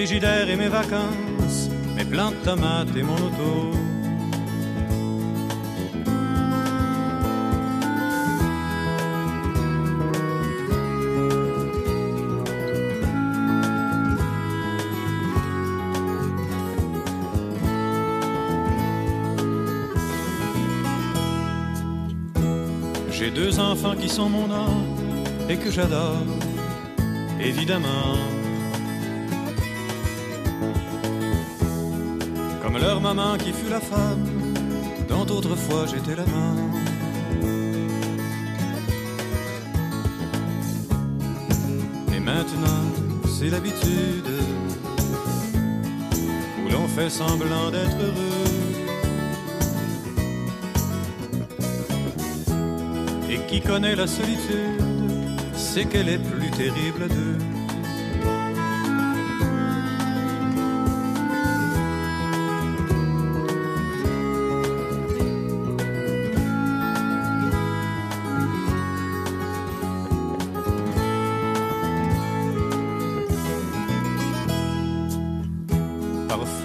Frigidaire 0.02 0.50
et 0.50 0.56
mes 0.56 0.66
vacances, 0.66 1.70
mes 1.94 2.04
plants 2.04 2.32
de 2.32 2.44
tomates 2.44 2.88
et 2.96 3.04
mon 3.04 3.14
auto. 3.14 3.70
J'ai 23.12 23.30
deux 23.30 23.60
enfants 23.60 23.94
qui 23.94 24.08
sont 24.08 24.28
mon 24.28 24.50
âme 24.50 24.82
et 25.48 25.56
que 25.56 25.70
j'adore, 25.70 26.26
évidemment. 27.40 28.41
Leur 32.82 33.00
maman 33.00 33.36
qui 33.36 33.52
fut 33.52 33.70
la 33.70 33.80
femme 33.80 34.24
dont 35.08 35.26
autrefois 35.36 35.86
j'étais 35.86 36.16
l'amant. 36.16 36.56
Et 42.14 42.20
maintenant, 42.20 42.84
c'est 43.34 43.50
l'habitude 43.50 44.30
où 46.58 46.68
l'on 46.72 46.88
fait 46.88 47.10
semblant 47.10 47.70
d'être 47.70 47.98
heureux. 48.06 48.48
Et 53.30 53.38
qui 53.48 53.60
connaît 53.60 53.94
la 53.94 54.06
solitude, 54.06 54.82
c'est 55.54 55.84
qu'elle 55.84 56.08
est 56.08 56.24
plus 56.30 56.50
terrible 56.50 57.08
d'eux. 57.08 57.51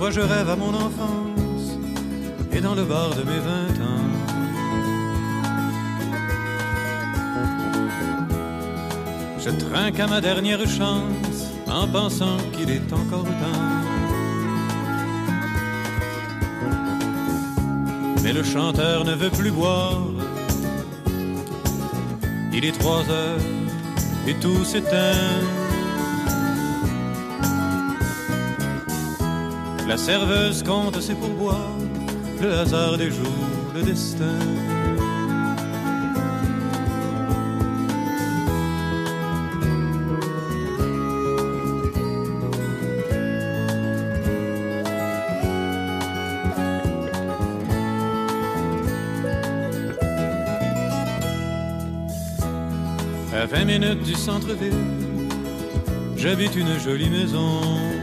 Je 0.09 0.21
rêve 0.21 0.49
à 0.49 0.55
mon 0.55 0.73
enfance 0.73 1.77
et 2.53 2.61
dans 2.61 2.75
le 2.75 2.85
bar 2.85 3.09
de 3.09 3.23
mes 3.23 3.39
vingt 3.39 3.77
ans. 3.83 4.07
Je 9.37 9.49
trinque 9.49 9.99
à 9.99 10.07
ma 10.07 10.21
dernière 10.21 10.61
chance 10.61 11.51
en 11.67 11.87
pensant 11.87 12.37
qu'il 12.53 12.69
est 12.69 12.93
encore 12.93 13.25
temps. 13.25 13.65
Mais 18.23 18.31
le 18.31 18.43
chanteur 18.43 19.03
ne 19.03 19.13
veut 19.13 19.29
plus 19.29 19.51
boire. 19.51 20.01
Il 22.53 22.63
est 22.63 22.79
trois 22.79 23.03
heures 23.09 23.45
et 24.25 24.33
tout 24.35 24.63
s'éteint. 24.63 25.56
La 29.87 29.95
serveuse 29.95 30.63
compte 30.63 30.99
ses 30.99 31.15
pourboires, 31.15 31.71
le 32.41 32.53
hasard 32.53 32.97
des 32.97 33.09
jours, 33.09 33.25
le 33.73 33.83
destin. 33.83 34.25
À 53.33 53.45
20 53.45 53.65
minutes 53.65 54.03
du 54.03 54.15
centre-ville, 54.15 54.73
j'habite 56.17 56.55
une 56.57 56.77
jolie 56.77 57.09
maison. 57.09 57.96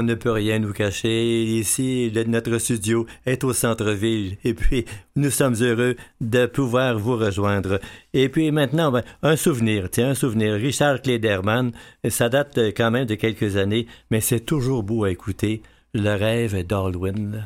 On 0.00 0.02
ne 0.02 0.14
peut 0.14 0.30
rien 0.30 0.60
nous 0.60 0.72
cacher. 0.72 1.44
Ici, 1.44 2.10
notre 2.26 2.56
studio 2.56 3.06
est 3.26 3.44
au 3.44 3.52
centre-ville. 3.52 4.38
Et 4.44 4.54
puis, 4.54 4.86
nous 5.14 5.28
sommes 5.28 5.56
heureux 5.60 5.94
de 6.22 6.46
pouvoir 6.46 6.98
vous 6.98 7.18
rejoindre. 7.18 7.80
Et 8.14 8.30
puis 8.30 8.50
maintenant, 8.50 8.90
ben, 8.90 9.02
un 9.22 9.36
souvenir. 9.36 9.90
Tiens, 9.90 10.12
un 10.12 10.14
souvenir. 10.14 10.54
Richard 10.54 11.02
Klederman, 11.02 11.72
ça 12.08 12.30
date 12.30 12.58
quand 12.74 12.90
même 12.90 13.04
de 13.04 13.14
quelques 13.14 13.58
années, 13.58 13.88
mais 14.10 14.22
c'est 14.22 14.40
toujours 14.40 14.82
beau 14.82 15.04
à 15.04 15.10
écouter. 15.10 15.60
Le 15.92 16.14
rêve 16.14 16.66
d'Alwyn. 16.66 17.44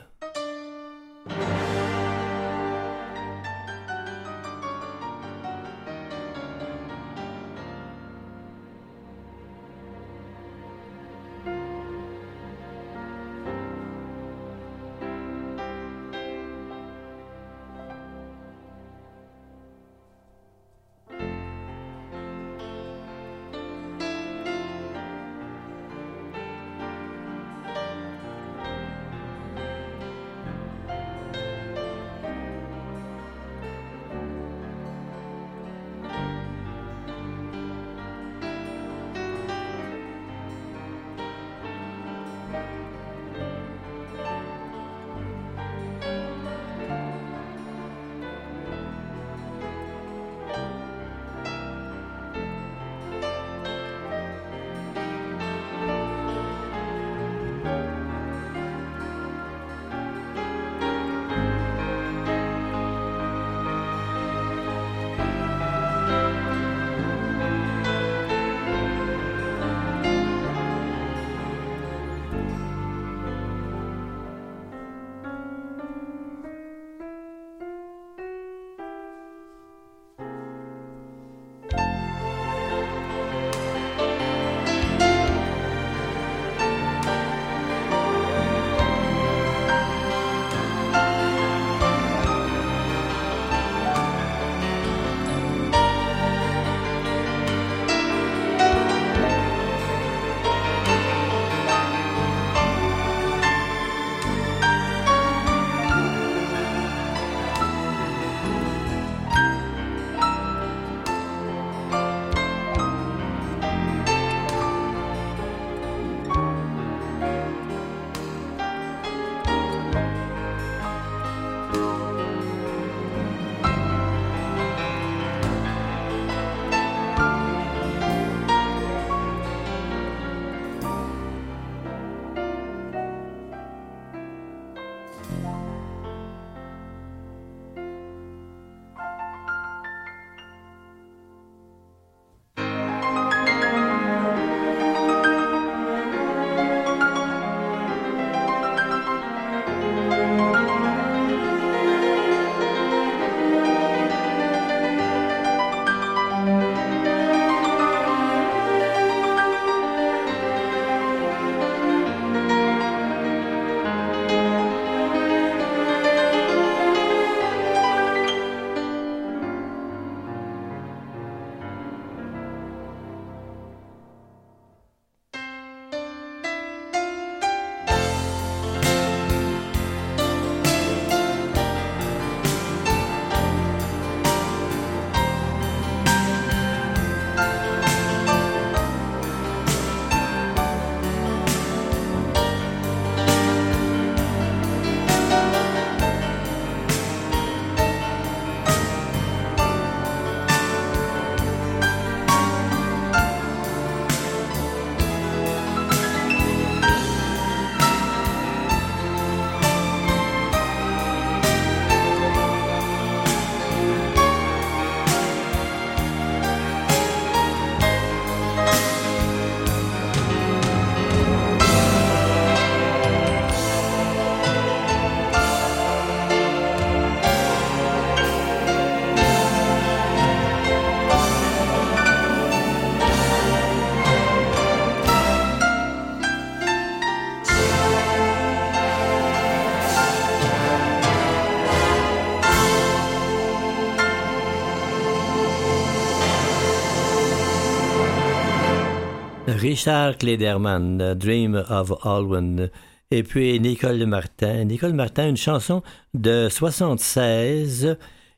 Richard 249.74 250.18
Klederman, 250.18 251.14
Dream 251.14 251.56
of 251.68 251.92
Alwyn. 252.04 252.70
Et 253.10 253.24
puis 253.24 253.58
Nicole 253.58 254.06
Martin. 254.06 254.62
Nicole 254.66 254.92
Martin, 254.92 255.30
une 255.30 255.36
chanson 255.36 255.82
de 256.14 256.48
76. 256.48 257.96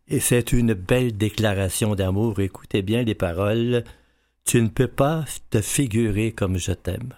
Et 0.08 0.18
c'est 0.18 0.52
une 0.52 0.72
belle 0.72 1.14
déclaration 1.14 1.94
d'amour. 1.94 2.40
Écoutez 2.40 2.80
bien 2.80 3.02
les 3.02 3.14
paroles. 3.14 3.84
Tu 4.46 4.62
ne 4.62 4.68
peux 4.68 4.88
pas 4.88 5.26
te 5.50 5.60
figurer 5.60 6.32
comme 6.32 6.56
je 6.56 6.72
t'aime. 6.72 7.12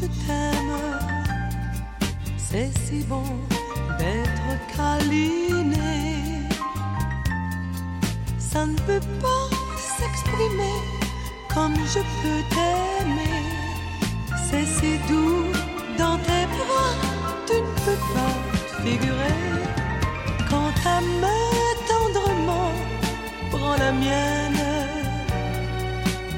Je 0.00 0.06
t'aime. 0.26 0.78
C'est 2.36 2.70
si 2.84 3.04
bon 3.04 3.28
d'être 3.98 4.50
câliné. 4.76 6.46
Ça 8.38 8.66
ne 8.66 8.76
peut 8.86 9.06
pas 9.24 9.46
s'exprimer 9.98 10.76
comme 11.52 11.76
je 11.94 12.02
peux 12.20 12.42
t'aimer. 12.54 13.38
C'est 14.48 14.68
si 14.76 14.98
doux 15.08 15.46
dans 15.98 16.18
tes 16.26 16.44
bras. 16.54 16.94
Tu 17.46 17.54
ne 17.54 17.72
peux 17.84 18.00
pas 18.14 18.34
figurer 18.82 19.40
quand 20.50 20.70
ta 20.84 21.00
main 21.22 21.54
tendrement 21.92 22.72
prend 23.50 23.74
la 23.76 23.92
mienne 23.92 24.64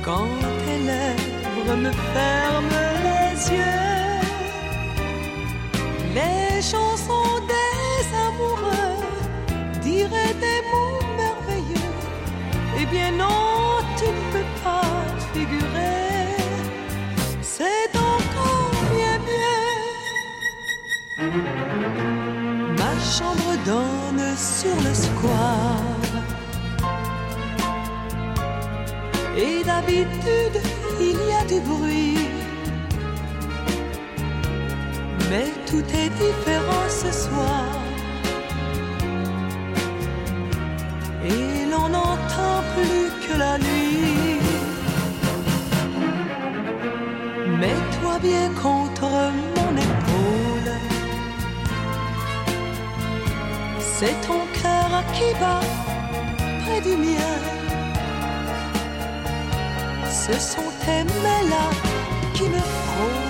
quand 0.02 0.28
tes 0.64 0.78
lèvres 0.78 1.76
me 1.76 1.92
ferment 2.12 2.99
les 6.14 6.60
chansons 6.60 7.40
des 7.48 8.04
amoureux 8.28 8.98
diraient 9.80 10.36
des 10.46 10.60
mots 10.70 11.00
merveilleux. 11.16 11.94
Eh 12.78 12.86
bien 12.86 13.10
non, 13.12 13.80
tu 13.96 14.04
ne 14.04 14.22
peux 14.32 14.48
pas 14.62 14.92
te 15.18 15.38
figurer. 15.38 16.36
C'est 17.40 17.90
encore 17.96 18.72
bien 18.94 19.16
mieux. 19.28 19.70
Ma 22.78 22.94
chambre 23.16 23.52
donne 23.64 24.36
sur 24.36 24.76
le 24.86 24.92
square. 24.94 25.98
Et 29.36 29.64
d'habitude, 29.64 30.60
il 31.00 31.18
y 31.28 31.32
a 31.32 31.44
du 31.46 31.60
bruit. 31.60 32.29
Mais 35.30 35.46
tout 35.64 35.84
est 35.94 36.10
différent 36.24 36.88
ce 36.88 37.12
soir. 37.12 37.64
Et 41.24 41.70
l'on 41.70 41.88
n'entend 41.88 42.56
plus 42.74 43.06
que 43.24 43.38
la 43.38 43.56
nuit. 43.58 44.40
Mets-toi 47.60 48.18
bien 48.20 48.48
contre 48.60 49.08
mon 49.56 49.72
épaule. 49.88 50.72
C'est 53.78 54.16
ton 54.26 54.42
cœur 54.60 54.90
qui 55.14 55.28
bat 55.38 55.60
près 56.64 56.80
du 56.80 56.96
mien. 56.96 57.36
Ce 60.10 60.32
sont 60.52 60.70
tes 60.84 61.04
mains 61.22 61.44
là 61.54 61.66
qui 62.34 62.48
me 62.48 62.58
frôlent. 62.58 63.29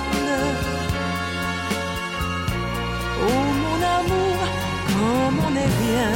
Bien, 5.55 6.13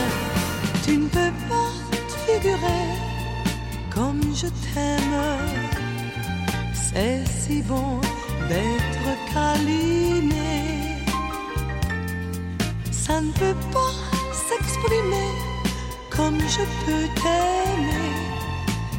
tu 0.84 0.96
ne 0.98 1.08
peux 1.08 1.32
pas 1.48 1.70
te 1.90 2.14
figurer 2.24 2.84
comme 3.94 4.20
je 4.34 4.46
t'aime. 4.46 5.20
C'est 6.72 7.24
si 7.26 7.62
bon 7.62 8.00
d'être 8.48 9.06
câliné. 9.32 10.98
Ça 12.90 13.20
ne 13.20 13.30
peut 13.32 13.58
pas 13.72 13.94
s'exprimer 14.48 15.30
comme 16.10 16.38
je 16.40 16.64
peux 16.84 17.06
t'aimer. 17.22 18.12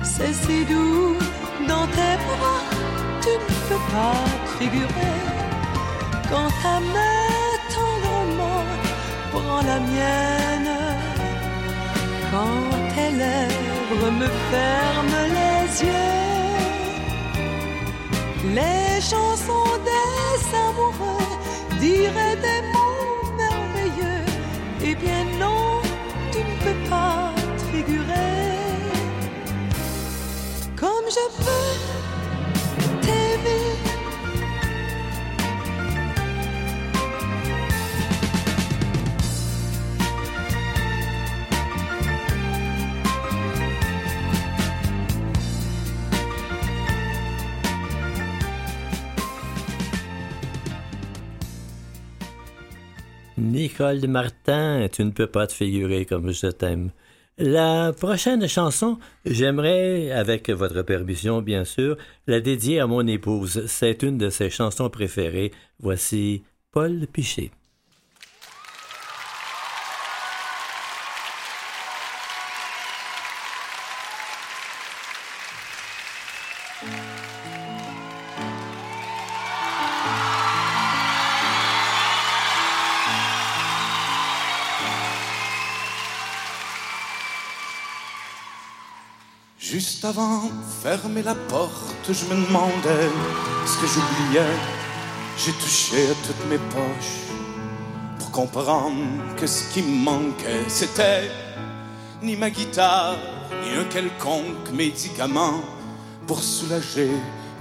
C'est 0.04 0.34
si 0.34 0.66
doux 0.66 1.16
dans 1.68 1.88
tes 1.88 2.16
bras, 2.26 2.64
tu 3.22 3.30
ne 3.30 3.68
peux 3.68 3.84
pas 3.94 4.18
te 4.46 4.64
figurer 4.64 5.16
quand 6.30 6.50
ta 6.62 6.80
tendrement 6.80 7.25
la 9.62 9.80
mienne, 9.80 10.72
quand 12.32 12.70
tes 12.94 13.12
lèvres 13.22 14.12
me 14.22 14.28
ferment 14.52 15.28
les 15.40 15.86
yeux. 15.86 16.26
Les 18.58 19.02
chansons 19.02 19.74
des 19.92 20.40
amoureux 20.68 21.32
diraient 21.80 22.40
des 22.48 22.62
mots 22.74 23.24
merveilleux. 23.38 24.26
Eh 24.84 24.96
bien 24.96 25.24
non, 25.40 25.82
tu 26.32 26.40
ne 26.40 26.56
peux 26.64 26.90
pas 26.90 27.34
te 27.58 27.64
figurer 27.72 28.56
comme 30.76 31.08
je 31.10 31.44
peux 31.44 31.85
Nicole 53.46 54.08
Martin, 54.08 54.88
tu 54.92 55.06
ne 55.06 55.12
peux 55.12 55.28
pas 55.28 55.46
te 55.46 55.54
figurer 55.54 56.06
comme 56.06 56.32
je 56.32 56.48
t'aime. 56.48 56.90
La 57.38 57.94
prochaine 57.94 58.48
chanson, 58.48 58.98
j'aimerais, 59.24 60.12
avec 60.12 60.50
votre 60.50 60.82
permission 60.82 61.42
bien 61.44 61.64
sûr, 61.64 61.96
la 62.26 62.40
dédier 62.42 62.80
à 62.80 62.88
mon 62.88 63.06
épouse. 63.06 63.66
C'est 63.68 64.02
une 64.02 64.18
de 64.18 64.30
ses 64.30 64.50
chansons 64.50 64.90
préférées. 64.90 65.52
Voici 65.80 66.44
Paul 66.72 67.06
Piché. 67.08 67.52
Avant 90.06 90.44
de 90.44 90.52
fermer 90.84 91.24
la 91.24 91.34
porte, 91.34 92.06
je 92.08 92.26
me 92.26 92.46
demandais 92.46 93.10
ce 93.66 93.76
que 93.80 93.88
j'oubliais. 93.88 94.56
J'ai 95.36 95.52
touché 95.54 96.12
à 96.12 96.14
toutes 96.28 96.48
mes 96.48 96.60
poches 96.60 97.32
pour 98.20 98.30
comprendre 98.30 99.36
que 99.36 99.48
ce 99.48 99.74
qui 99.74 99.82
me 99.82 100.04
manquait, 100.04 100.64
c'était 100.68 101.32
ni 102.22 102.36
ma 102.36 102.52
guitare, 102.52 103.18
ni 103.64 103.76
un 103.76 103.86
quelconque 103.86 104.70
médicament 104.72 105.62
pour 106.28 106.40
soulager 106.40 107.10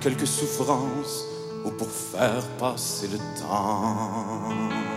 quelques 0.00 0.26
souffrances 0.26 1.24
ou 1.64 1.70
pour 1.70 1.88
faire 1.88 2.46
passer 2.58 3.08
le 3.08 3.18
temps. 3.40 4.93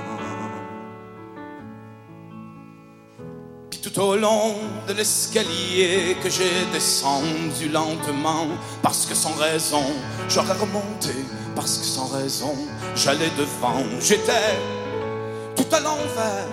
Tout 3.90 4.02
au 4.02 4.16
long 4.16 4.56
de 4.88 4.94
l'escalier 4.94 6.18
que 6.22 6.30
j'ai 6.30 6.66
descendu 6.74 7.70
lentement, 7.70 8.48
parce 8.82 9.06
que 9.06 9.16
sans 9.16 9.36
raison 9.36 9.84
j'aurais 10.28 10.58
remonté, 10.58 11.14
parce 11.56 11.78
que 11.78 11.86
sans 11.86 12.08
raison 12.08 12.54
j'allais 12.96 13.32
devant, 13.38 13.84
j'étais 14.00 14.58
tout 15.56 15.74
à 15.74 15.80
l'envers, 15.80 16.48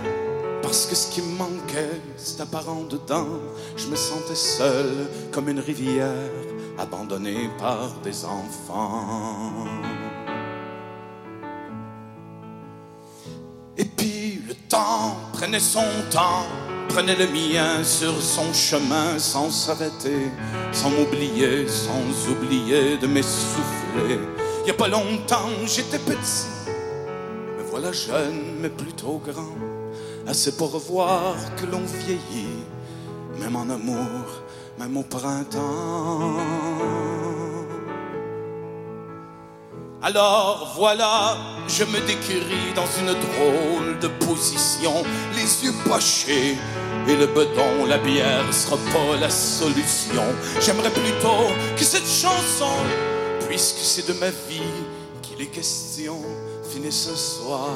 parce 0.62 0.87
que 0.87 0.95
ce 0.95 1.09
qui 1.11 1.22
me 1.22 1.37
manquait 1.37 2.01
c'est 2.16 2.41
apparent 2.41 2.85
dedans, 2.89 3.41
je 3.76 3.89
me 3.89 3.97
sentais 3.97 4.35
seul 4.35 5.09
comme 5.32 5.49
une 5.49 5.61
rivière 5.61 6.30
abandonnée 6.78 7.51
par 7.59 7.91
des 8.03 8.24
enfants. 8.24 9.66
Et 13.76 13.85
puis 13.85 14.41
le 14.47 14.55
temps 14.68 15.16
prenait 15.32 15.59
son 15.59 15.85
temps, 16.11 16.47
prenait 16.95 17.16
le 17.16 17.26
mien 17.26 17.82
sur 17.82 18.22
son 18.22 18.53
chemin 18.53 19.18
sans 19.18 19.51
s'arrêter, 19.51 20.30
sans 20.70 20.90
m'oublier, 20.90 21.66
sans 21.66 22.30
oublier 22.30 22.97
de 22.99 23.09
m'essouffler. 23.09 24.20
Il 24.62 24.68
y 24.68 24.70
a 24.70 24.74
pas 24.74 24.86
longtemps, 24.86 25.51
j'étais 25.66 25.99
petit. 25.99 26.47
Me 27.59 27.64
voilà 27.68 27.90
jeune, 27.90 28.61
mais 28.61 28.68
plutôt 28.68 29.20
grand. 29.26 29.57
Assez 30.28 30.53
pour 30.57 30.78
voir 30.78 31.34
que 31.57 31.66
l'on 31.66 31.82
vieillit, 32.05 32.62
même 33.40 33.57
en 33.57 33.68
amour, 33.68 34.45
même 34.78 34.97
au 34.97 35.03
printemps. 35.03 36.38
Alors 40.07 40.75
voilà, 40.77 41.35
je 41.67 41.83
me 41.83 41.99
décurie 42.07 42.75
dans 42.77 42.85
une 43.01 43.15
drôle 43.15 43.99
de 44.01 44.09
position, 44.27 45.03
les 45.35 45.65
yeux 45.65 45.73
pochés 45.89 46.59
et 47.09 47.17
le 47.17 47.27
bedon, 47.27 47.87
la 47.89 47.97
bière 47.97 48.53
sera 48.53 48.77
pas 48.77 49.17
la 49.19 49.31
solution. 49.31 50.23
J'aimerais 50.61 50.91
plutôt 50.91 51.49
que 51.75 51.83
cette 51.83 52.07
chanson, 52.07 52.77
puisque 53.49 53.79
c'est 53.79 54.07
de 54.07 54.13
ma 54.21 54.29
vie 54.29 54.85
qu'il 55.23 55.41
est 55.41 55.47
question, 55.51 56.21
finisse 56.71 57.09
ce 57.09 57.17
soir 57.17 57.71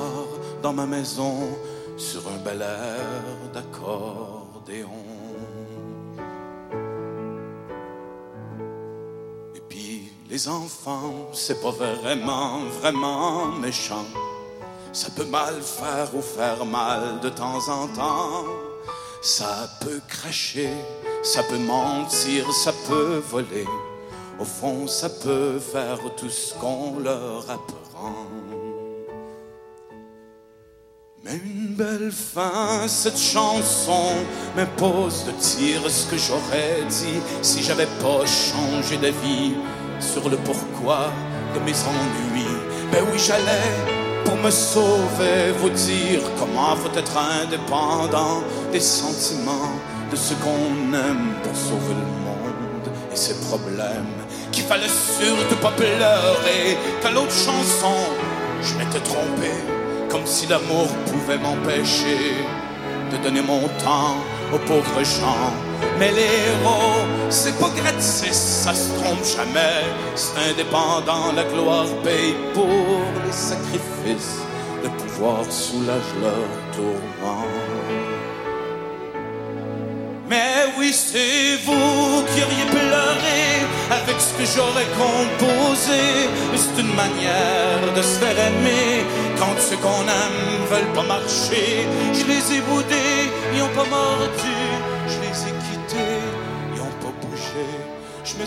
dans 0.62 0.74
ma 0.74 0.85
maison 0.85 1.49
sur 1.97 2.20
un 2.29 2.45
bel 2.45 2.61
air 2.61 3.53
d'accordéon. 3.55 5.28
Les 10.31 10.47
enfants, 10.47 11.29
c'est 11.33 11.61
pas 11.62 11.70
vraiment, 11.70 12.61
vraiment 12.81 13.47
méchant. 13.47 14.05
Ça 14.93 15.09
peut 15.16 15.24
mal 15.24 15.55
faire 15.62 16.14
ou 16.14 16.20
faire 16.20 16.64
mal 16.66 17.20
de 17.20 17.29
temps 17.31 17.68
en 17.68 17.89
temps. 17.89 18.45
Ça 19.22 19.68
peut 19.81 20.01
cracher, 20.07 20.70
ça 21.22 21.43
peut 21.45 21.59
mentir, 21.59 22.51
ça 22.53 22.72
peut 22.89 23.22
voler. 23.31 23.66
Au 24.39 24.45
fond, 24.45 24.87
ça 24.87 25.09
peut 25.09 25.59
faire 25.59 25.99
tout 26.16 26.31
ce 26.31 26.55
qu'on 26.55 26.99
leur 26.99 27.51
apprend. 27.51 28.26
Mais 31.24 31.37
une 31.37 31.74
belle 31.74 32.12
fin, 32.12 32.87
cette 32.87 33.18
chanson 33.18 34.14
m'impose 34.57 35.24
de 35.24 35.33
dire 35.33 35.91
ce 35.91 36.07
que 36.07 36.16
j'aurais 36.16 36.85
dit 36.89 37.20
si 37.43 37.62
j'avais 37.62 37.89
pas 38.01 38.24
changé 38.24 38.97
d'avis 38.99 39.55
sur 40.01 40.28
le 40.28 40.36
pourquoi 40.38 41.11
de 41.55 41.61
mes 41.61 41.72
ennuis. 41.72 42.57
Ben 42.92 43.05
oui, 43.11 43.18
j'allais 43.18 43.99
pour 44.24 44.36
me 44.36 44.51
sauver, 44.51 45.53
vous 45.59 45.70
dire 45.70 46.20
comment 46.38 46.76
faut 46.76 46.96
être 46.96 47.16
indépendant 47.16 48.42
des 48.72 48.80
sentiments 48.80 49.72
de 50.11 50.16
ce 50.16 50.34
qu'on 50.34 50.92
aime 50.92 51.32
pour 51.42 51.57
sauver 51.57 51.94
le 51.94 52.07
monde 52.24 52.94
et 53.12 53.16
ses 53.16 53.34
problèmes. 53.49 54.18
Qu'il 54.53 54.64
fallait 54.64 54.88
surtout 54.88 55.57
pas 55.62 55.72
pleurer 55.72 56.76
qu'à 57.01 57.11
l'autre 57.11 57.32
chanson, 57.32 57.94
je 58.62 58.74
m'étais 58.74 59.01
trompé, 59.01 59.51
comme 60.09 60.26
si 60.26 60.46
l'amour 60.46 60.88
pouvait 61.07 61.38
m'empêcher 61.38 62.34
de 63.12 63.16
donner 63.22 63.42
mon 63.42 63.62
temps 63.84 64.16
aux 64.53 64.59
pauvres 64.59 65.05
gens. 65.05 65.67
Mais 65.99 66.12
les 66.12 66.31
héros, 66.49 67.05
c'est 67.29 67.59
pas 67.59 67.70
gratis, 67.70 68.62
ça 68.64 68.72
se 68.74 68.89
trompe 69.01 69.24
jamais. 69.24 69.85
C'est 70.14 70.51
indépendant, 70.51 71.33
la 71.35 71.45
gloire 71.45 71.87
paye 72.05 72.35
pour 72.55 73.01
les 73.24 73.33
sacrifices. 73.33 74.43
Le 74.83 74.91
pouvoir 74.91 75.45
soulage 75.51 76.11
leur 76.22 76.49
tourment. 76.74 77.45
Mais 80.29 80.66
oui, 80.79 80.93
c'est 80.93 81.57
vous 81.64 82.22
qui 82.29 82.43
auriez 82.43 82.66
pleuré 82.70 83.66
avec 83.91 84.20
ce 84.20 84.35
que 84.35 84.45
j'aurais 84.45 84.87
composé. 85.05 86.29
C'est 86.55 86.83
une 86.83 86.95
manière 86.95 87.95
de 87.97 88.03
se 88.03 88.18
faire 88.18 88.39
aimer 88.39 89.05
quand 89.39 89.59
ceux 89.59 89.79
qu'on 89.79 90.03
aime 90.03 90.66
veulent 90.70 90.93
pas 90.95 91.03
marcher. 91.03 91.87
Je 92.12 92.24
les 92.26 92.59
ai 92.59 92.61
boudés, 92.61 93.31
ils 93.55 93.62
ont 93.62 93.74
pas 93.74 93.89
mordu. 93.89 94.78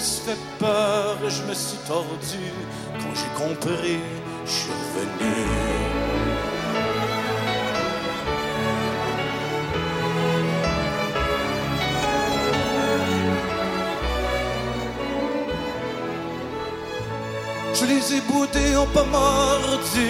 Je 0.02 0.08
me 0.08 0.10
suis 0.10 0.24
fait 0.24 0.40
peur, 0.58 1.18
je 1.30 1.44
me 1.44 1.54
suis 1.54 1.78
tordu. 1.88 2.40
Quand 2.94 3.14
j'ai 3.14 3.46
compris, 3.46 4.00
je 4.46 4.52
suis 4.52 4.72
revenu. 4.72 5.36
Je 17.76 17.86
les 17.86 18.16
ai 18.16 18.22
boudés, 18.22 18.76
ont 18.78 18.88
pas 18.88 19.04
mordu. 19.04 20.10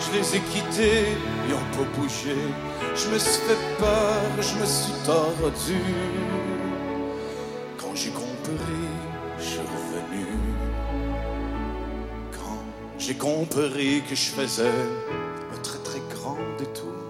Je 0.00 0.16
les 0.16 0.36
ai 0.36 0.40
quittés, 0.40 1.08
ils 1.46 1.52
ont 1.52 1.58
pas 1.76 1.84
bougé. 1.94 2.36
Je 2.94 3.08
me 3.10 3.18
suis 3.18 3.42
fait 3.42 3.76
peur, 3.78 4.22
je 4.40 4.58
me 4.58 4.64
suis 4.64 4.94
tordu. 5.04 5.82
J'ai 13.06 13.14
compris 13.14 14.02
que 14.08 14.16
je 14.16 14.30
faisais 14.30 14.80
un 15.54 15.58
très 15.62 15.78
très 15.78 16.02
grand 16.12 16.38
détour 16.58 17.04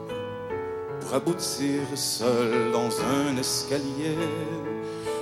pour 1.00 1.14
aboutir 1.14 1.80
seul 1.94 2.70
dans 2.70 2.90
un 3.00 3.34
escalier. 3.38 4.18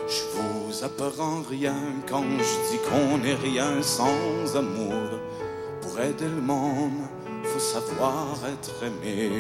Je 0.08 0.22
vous 0.34 0.82
apprends 0.82 1.42
rien 1.48 1.76
quand 2.08 2.24
je 2.38 2.56
dis 2.70 2.80
qu'on 2.88 3.18
n'est 3.18 3.34
rien 3.34 3.80
sans 3.82 4.56
amour. 4.56 5.20
Pour 5.80 6.00
aider 6.00 6.26
le 6.26 6.40
monde, 6.40 7.04
faut 7.44 7.60
savoir 7.60 8.36
être 8.52 8.74
aimé. 8.82 9.30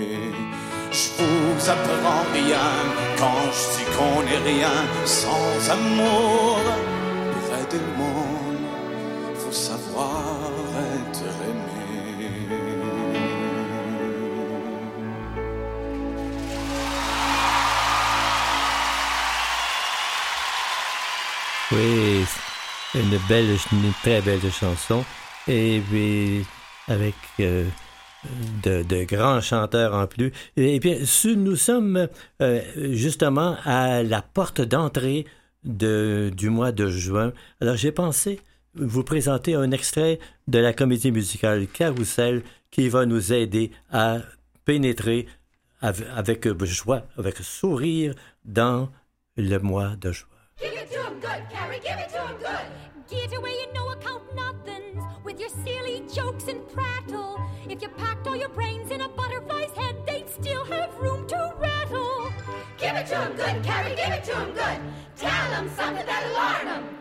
Je 0.92 1.08
vous 1.18 1.68
apprends 1.68 2.24
rien 2.32 2.70
quand 3.18 3.44
je 3.58 3.64
dis 3.76 3.86
qu'on 3.96 4.22
n'est 4.22 4.52
rien 4.52 4.76
sans 5.04 5.70
amour. 5.78 6.60
Pour 7.32 7.58
aider 7.58 7.82
le 7.88 7.96
monde, 7.98 8.68
faut 9.34 9.52
savoir 9.52 10.43
Oui, 21.74 22.24
une 22.94 23.18
belle, 23.28 23.56
une 23.72 23.92
très 24.02 24.20
belle 24.20 24.50
chanson. 24.52 25.04
Et 25.48 25.82
puis, 25.90 26.44
avec 26.86 27.14
euh, 27.40 27.64
de, 28.62 29.04
grands 29.04 29.40
chanteurs 29.40 29.94
en 29.94 30.06
plus. 30.06 30.32
Et 30.56 30.78
bien, 30.78 30.98
nous 31.36 31.56
sommes 31.56 32.08
euh, 32.40 32.60
justement 32.92 33.56
à 33.64 34.02
la 34.02 34.22
porte 34.22 34.60
d'entrée 34.60 35.26
de, 35.64 36.30
du 36.36 36.48
mois 36.48 36.70
de 36.70 36.88
juin. 36.88 37.32
Alors, 37.60 37.76
j'ai 37.76 37.92
pensé 37.92 38.40
vous 38.74 39.02
présenter 39.02 39.54
un 39.54 39.70
extrait 39.70 40.18
de 40.46 40.58
la 40.58 40.72
comédie 40.72 41.12
musicale 41.12 41.66
Carousel 41.66 42.42
qui 42.70 42.88
va 42.88 43.06
nous 43.06 43.32
aider 43.32 43.72
à 43.90 44.18
pénétrer 44.64 45.26
avec, 45.80 46.46
avec 46.46 46.64
joie, 46.64 47.02
avec 47.18 47.38
sourire 47.38 48.14
dans 48.44 48.90
le 49.36 49.58
mois 49.58 49.96
de 49.96 50.12
juin. 50.12 50.33
Give 50.60 50.72
it 50.72 50.90
to 50.92 51.02
him 51.02 51.20
good, 51.20 51.42
Carrie, 51.50 51.80
give 51.80 51.98
it 51.98 52.08
to 52.10 52.26
him 52.26 52.36
good. 52.38 52.66
Get 53.10 53.36
away, 53.36 53.50
you 53.50 53.72
know, 53.72 53.90
account 53.90 54.22
nothings 54.34 55.02
with 55.24 55.40
your 55.40 55.48
silly 55.48 56.04
jokes 56.12 56.46
and 56.46 56.66
prattle. 56.68 57.40
If 57.68 57.82
you 57.82 57.88
packed 57.88 58.26
all 58.26 58.36
your 58.36 58.48
brains 58.50 58.90
in 58.90 59.00
a 59.00 59.08
butterfly's 59.08 59.72
head, 59.72 59.96
they'd 60.06 60.30
still 60.30 60.64
have 60.66 60.96
room 60.96 61.26
to 61.28 61.54
rattle. 61.58 62.32
Give 62.78 62.94
it 62.94 63.06
to 63.08 63.18
him 63.24 63.36
good, 63.36 63.64
Carrie, 63.64 63.96
give 63.96 64.12
it 64.12 64.24
to 64.24 64.36
him 64.36 64.52
good. 64.52 64.80
Tell 65.16 65.50
him 65.54 65.68
something 65.70 66.06
that'll 66.06 66.32
learn 66.32 66.74
him. 66.76 66.98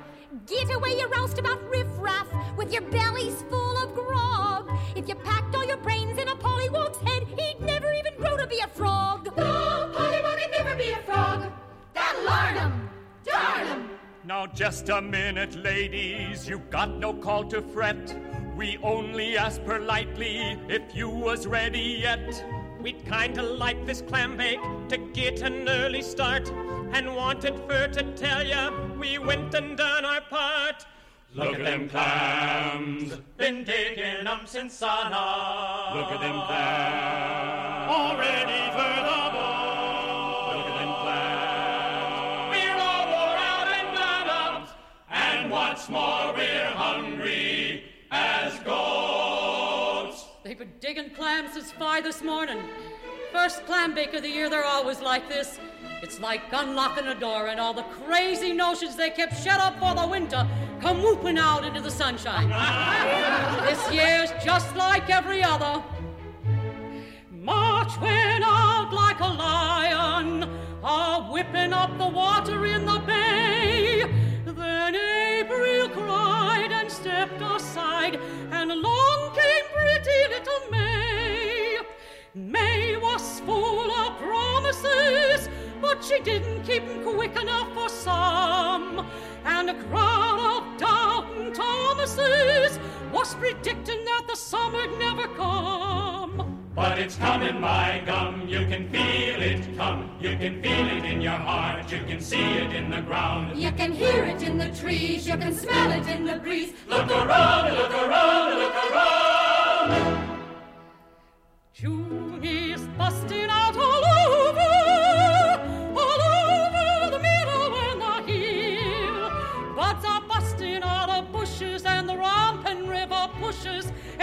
Get 0.47 0.73
away, 0.73 0.97
you 0.97 1.07
roustabout 1.07 1.61
riffraff, 1.69 2.27
with 2.57 2.73
your 2.73 2.81
bellies 2.81 3.43
full 3.49 3.77
of 3.83 3.93
grog. 3.93 4.71
If 4.95 5.07
you 5.07 5.15
packed 5.15 5.55
all 5.55 5.65
your 5.65 5.77
brains 5.77 6.17
in 6.17 6.27
a 6.27 6.35
pollywog's 6.35 6.97
head, 7.07 7.23
he'd 7.37 7.61
never 7.61 7.93
even 7.93 8.15
grow 8.17 8.35
to 8.35 8.47
be 8.47 8.59
a 8.59 8.67
frog. 8.67 9.25
No, 9.37 9.91
pollywog 9.95 10.41
would 10.41 10.51
never 10.51 10.75
be 10.75 10.89
a 10.89 10.97
frog. 11.03 11.51
That'll 11.93 12.23
learn 12.25 12.55
him. 12.55 12.89
Darn. 13.33 13.89
Now 14.25 14.45
just 14.45 14.89
a 14.89 15.01
minute, 15.01 15.55
ladies, 15.55 16.47
you've 16.47 16.69
got 16.69 16.89
no 16.97 17.13
call 17.13 17.43
to 17.45 17.61
fret. 17.61 18.15
We 18.55 18.77
only 18.83 19.37
ask 19.37 19.63
politely 19.65 20.57
if 20.69 20.95
you 20.95 21.09
was 21.09 21.47
ready 21.47 21.87
yet. 22.07 22.45
We'd 22.79 23.03
kinda 23.05 23.41
like 23.41 23.85
this 23.85 24.01
clam 24.01 24.37
bake 24.37 24.63
to 24.89 24.97
get 24.97 25.41
an 25.41 25.67
early 25.67 26.01
start, 26.01 26.49
and 26.95 27.15
wanted 27.15 27.55
fur 27.67 27.87
to 27.87 28.03
tell 28.23 28.43
ya 28.45 28.71
we 28.99 29.17
went 29.17 29.53
and 29.55 29.75
done 29.77 30.05
our 30.05 30.21
part. 30.21 30.85
Look 31.33 31.55
at 31.55 31.63
them 31.65 31.89
clams, 31.89 33.15
been 33.37 33.65
taking 33.65 34.27
'em 34.27 34.41
since 34.45 34.73
sunup. 34.75 35.95
Look 35.95 36.11
at 36.15 36.21
them 36.25 36.39
clams, 36.47 37.91
all 37.93 38.15
ready 38.17 38.63
and 45.73 45.87
done 45.87 45.95
up, 45.95 46.37
and 46.37 46.37
what's 46.37 46.37
more, 46.37 46.37
we're 46.37 46.65
hungry 46.65 47.83
as 48.11 48.59
goats. 48.59 50.25
They 50.43 50.53
gold. 50.53 50.79
digging 50.79 51.09
clams 51.09 51.53
since 51.53 51.71
five 51.71 52.03
this 52.03 52.21
morning. 52.21 52.59
First 53.31 53.65
clam 53.65 53.93
bake 53.95 54.13
of 54.13 54.21
the 54.21 54.29
year, 54.29 54.49
they're 54.49 54.65
always 54.65 54.99
like 54.99 55.27
this. 55.29 55.59
It's 56.01 56.19
like 56.19 56.41
unlocking 56.51 57.07
a 57.07 57.15
door 57.15 57.47
and 57.47 57.59
all 57.59 57.73
the 57.73 57.83
crazy 57.83 58.53
notions 58.53 58.95
they 58.95 59.09
kept 59.09 59.41
shut 59.43 59.59
up 59.59 59.79
for 59.79 59.95
the 59.95 60.07
winter 60.07 60.47
come 60.81 61.01
whooping 61.01 61.37
out 61.37 61.63
into 61.63 61.81
the 61.81 61.91
sunshine. 61.91 62.49
this 63.65 63.91
year's 63.91 64.31
just 64.43 64.75
like 64.75 65.09
every 65.09 65.43
other. 65.43 65.81
March 67.31 67.99
went 68.01 68.43
out 68.45 68.93
like 68.93 69.19
a 69.19 69.27
lion, 69.27 70.43
a 70.83 71.23
whipping 71.31 71.73
up 71.73 71.97
the 71.97 72.07
water 72.07 72.65
in 72.65 72.85
the 72.85 72.99
bay. 72.99 74.03
Then 74.45 74.95
April 74.95 75.13
cried 75.23 75.42
and 75.42 75.42
stepped 77.03 77.41
aside, 77.41 78.15
and 78.51 78.71
along 78.71 79.35
came 79.35 79.65
pretty 79.75 80.19
little 80.29 80.71
May. 80.71 81.79
May 82.33 82.95
was 82.95 83.41
full 83.41 83.91
of 83.91 84.17
promises, 84.19 85.49
but 85.81 86.01
she 86.01 86.21
didn't 86.21 86.63
keep 86.63 86.83
'em 86.83 87.03
quick 87.03 87.35
enough 87.41 87.73
for 87.73 87.89
some. 87.89 89.05
And 89.43 89.69
a 89.71 89.77
crowd 89.83 90.39
of 90.61 90.77
doubting 90.77 91.51
Thomases 91.51 92.79
was 93.11 93.35
predicting 93.35 94.05
that 94.05 94.23
the 94.29 94.37
summer'd 94.37 94.97
never 94.97 95.27
come. 95.27 96.52
But 96.75 96.97
it's 96.97 97.15
coming, 97.15 97.61
my 97.61 98.01
gum. 98.03 98.47
You 98.47 98.65
can 98.65 98.89
feel 98.89 99.41
it 99.41 99.77
come. 99.77 100.09
You 100.19 100.35
can 100.37 100.61
feel 100.63 100.87
it 100.87 101.05
in 101.05 101.21
your 101.21 101.33
heart. 101.33 101.91
You 101.91 101.99
can 101.99 102.19
see 102.19 102.41
it 102.41 102.73
in 102.73 102.89
the 102.89 103.01
ground. 103.01 103.55
You 103.57 103.71
can 103.71 103.91
hear 103.91 104.23
it 104.23 104.41
in 104.41 104.57
the 104.57 104.69
trees, 104.69 105.27
you 105.27 105.37
can 105.37 105.53
smell 105.53 105.91
it 105.91 106.07
in 106.07 106.25
the 106.25 106.39
breeze. 106.39 106.73
Look 106.87 107.09
around, 107.11 107.73
look 107.75 107.93
around, 107.93 108.57
look 108.57 108.91
around. 108.91 110.39
June 111.73 112.43
is 112.43 112.81
busting 112.97 113.49
out 113.49 113.62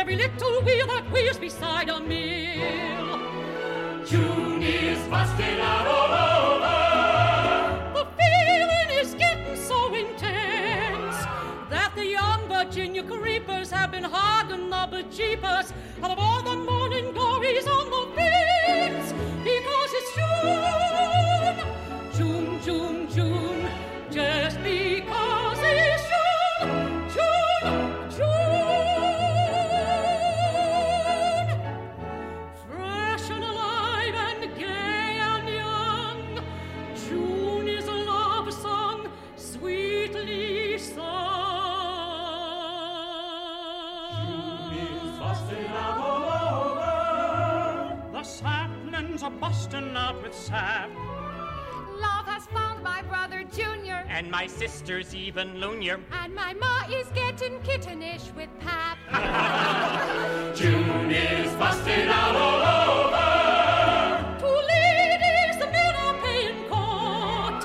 every 0.00 0.16
little 0.16 0.62
wheel 0.62 0.86
that 0.86 1.04
wheels 1.12 1.36
beside 1.36 1.90
a 1.90 2.00
mill. 2.00 3.18
June 4.06 4.62
is 4.62 4.98
busting 5.08 5.60
out 5.60 5.86
all 5.86 6.12
over. 6.38 6.78
The 7.98 8.06
feeling 8.18 8.90
is 8.98 9.12
getting 9.12 9.56
so 9.56 9.94
intense 9.94 11.16
that 11.68 11.92
the 11.94 12.06
young 12.06 12.48
Virginia 12.48 13.02
creepers 13.02 13.70
have 13.70 13.90
been 13.90 14.04
hogging 14.04 14.70
the 14.70 14.88
bejeepers 14.90 15.70
out 16.02 16.12
of 16.12 16.18
all 16.18 16.42
the 16.44 16.56
morning 16.56 17.12
glories 17.12 17.66
on 17.66 17.90
the 17.90 18.09
out 50.10 50.22
with 50.24 50.34
sap. 50.34 50.90
Love 52.00 52.26
has 52.26 52.44
found 52.46 52.82
my 52.82 53.00
brother 53.02 53.44
Junior, 53.44 54.04
And 54.08 54.28
my 54.28 54.46
sister's 54.46 55.14
even 55.14 55.60
loonier. 55.60 56.00
and 56.22 56.34
my 56.34 56.52
ma 56.54 56.84
is 56.90 57.06
getting 57.14 57.60
kittenish 57.60 58.34
with 58.34 58.48
Pap. 58.58 58.98
June 60.56 61.10
is 61.12 61.52
busting 61.54 62.08
out 62.08 62.34
all 62.46 62.62
over. 62.80 64.38
Two 64.40 64.58
ladies, 64.74 65.56
the 65.62 65.66
men 65.76 65.94
are 66.04 66.18
paying 66.26 66.58
court. 66.68 67.60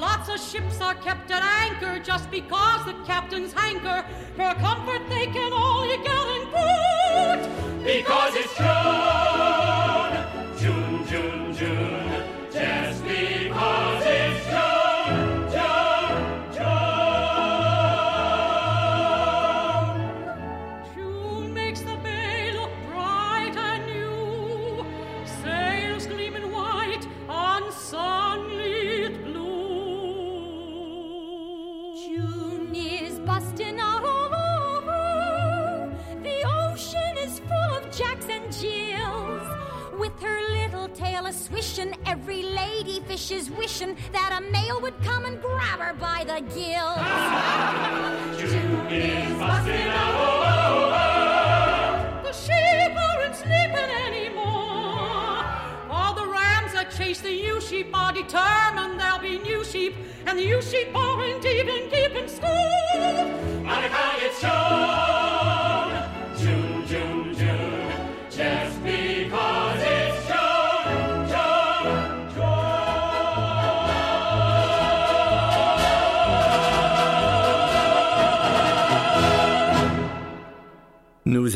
Lots 0.00 0.28
of 0.30 0.40
ships 0.40 0.80
are 0.80 0.94
kept 0.94 1.30
at 1.30 1.42
anchor 1.62 1.98
just 2.02 2.30
because 2.30 2.86
the 2.86 2.94
captains 3.04 3.52
hanker 3.52 4.00
for 4.36 4.54
comfort 4.66 5.02
they 5.10 5.26
can 5.26 5.52
only 5.52 5.98
get 6.08 6.26
in 6.36 6.44
port. 6.54 7.42
Because 7.84 8.34
it's 8.36 8.56
June, 8.56 9.21
is 43.82 43.88
wishing 43.88 44.12
that 44.12 44.38
a 44.38 44.50
male 44.50 44.80
would 44.80 45.00
come 45.02 45.24
and 45.24 45.40
grab 45.40 45.78
her 45.80 45.94
by 45.94 46.24
the 46.24 46.40
gills. 46.54 46.98
June 48.38 48.86
is 48.90 49.38
busting 49.38 49.88
out 49.88 50.14
all 50.14 50.42
over. 50.82 52.22
The 52.22 52.32
sheep 52.32 52.96
aren't 52.96 53.36
sleeping 53.36 53.90
anymore. 54.06 55.44
All 55.90 56.14
the 56.14 56.26
rams 56.26 56.72
that 56.72 56.92
chase 56.96 57.20
the 57.20 57.32
ewe 57.32 57.60
sheep 57.60 57.88
are 57.94 58.12
determined 58.12 59.00
there'll 59.00 59.18
be 59.18 59.38
new 59.38 59.64
sheep, 59.64 59.94
and 60.26 60.38
the 60.38 60.42
ewe 60.44 60.62
sheep 60.62 60.88
aren't 60.94 61.44
even 61.44 61.90
keeping 61.90 62.28
school. 62.28 62.48
On 62.48 63.84
account 63.84 64.22
it's 64.22 64.40
June, 64.40 65.51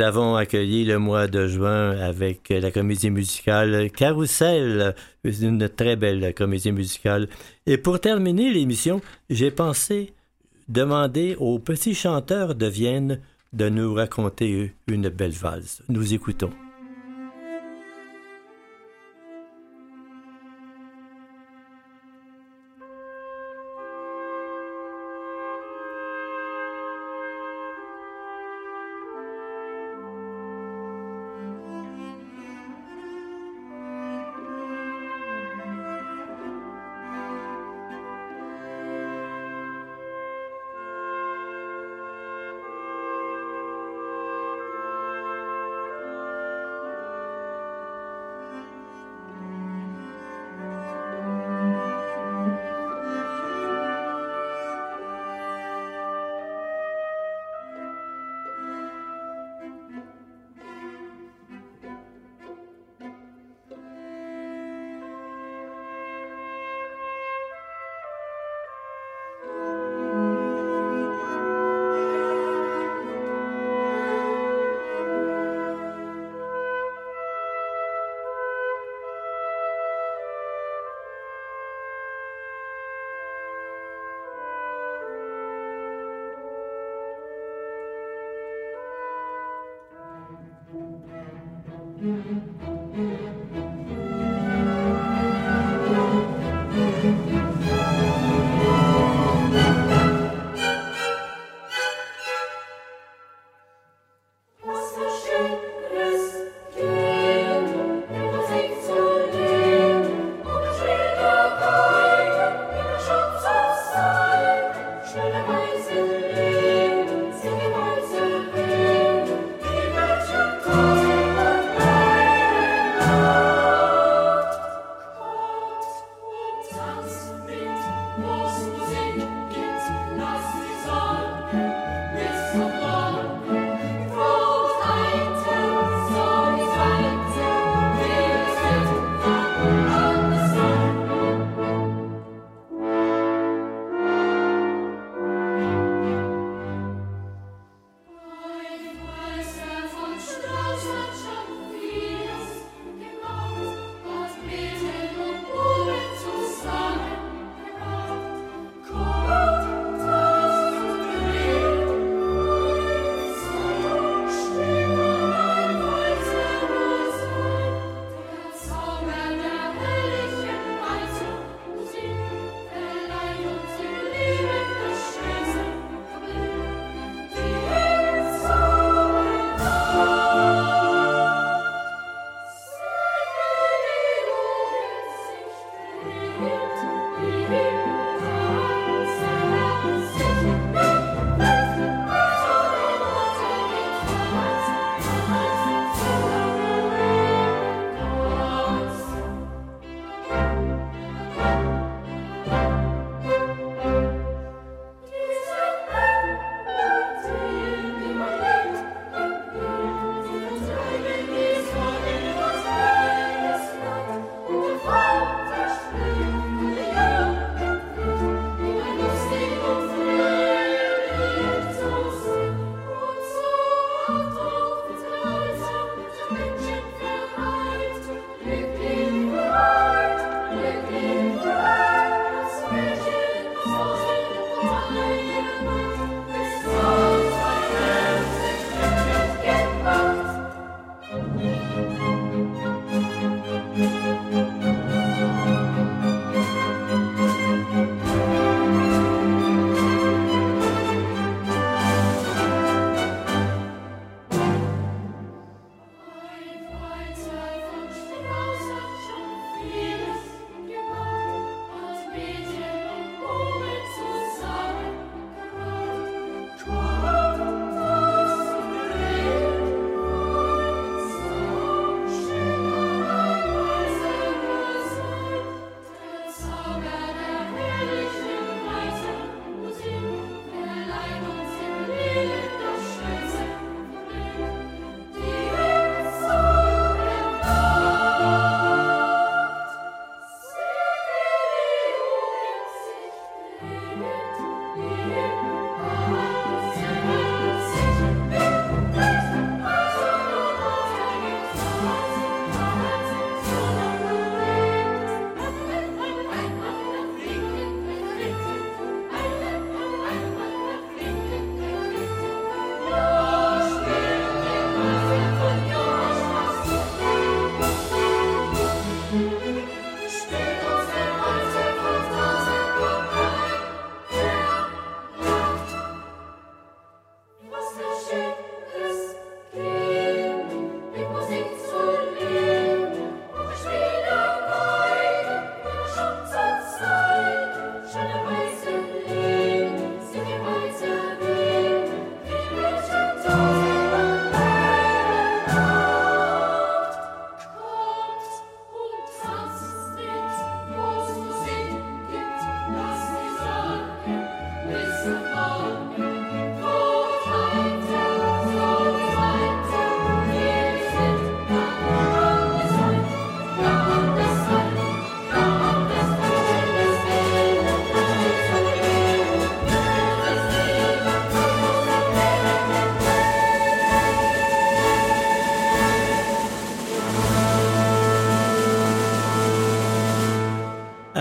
Avons 0.06 0.36
accueilli 0.36 0.84
le 0.84 1.00
mois 1.00 1.26
de 1.26 1.48
juin 1.48 1.90
avec 1.90 2.50
la 2.50 2.70
comédie 2.70 3.10
musicale 3.10 3.90
Carousel, 3.90 4.94
une 5.24 5.68
très 5.68 5.96
belle 5.96 6.32
comédie 6.32 6.70
musicale. 6.70 7.28
Et 7.66 7.76
pour 7.76 7.98
terminer 7.98 8.52
l'émission, 8.52 9.00
j'ai 9.30 9.50
pensé 9.50 10.12
demander 10.68 11.34
aux 11.40 11.58
petits 11.58 11.96
chanteurs 11.96 12.54
de 12.54 12.66
Vienne 12.66 13.18
de 13.52 13.68
nous 13.68 13.94
raconter 13.94 14.72
une 14.86 15.08
belle 15.08 15.32
valse. 15.32 15.82
Nous 15.88 16.14
écoutons. 16.14 16.50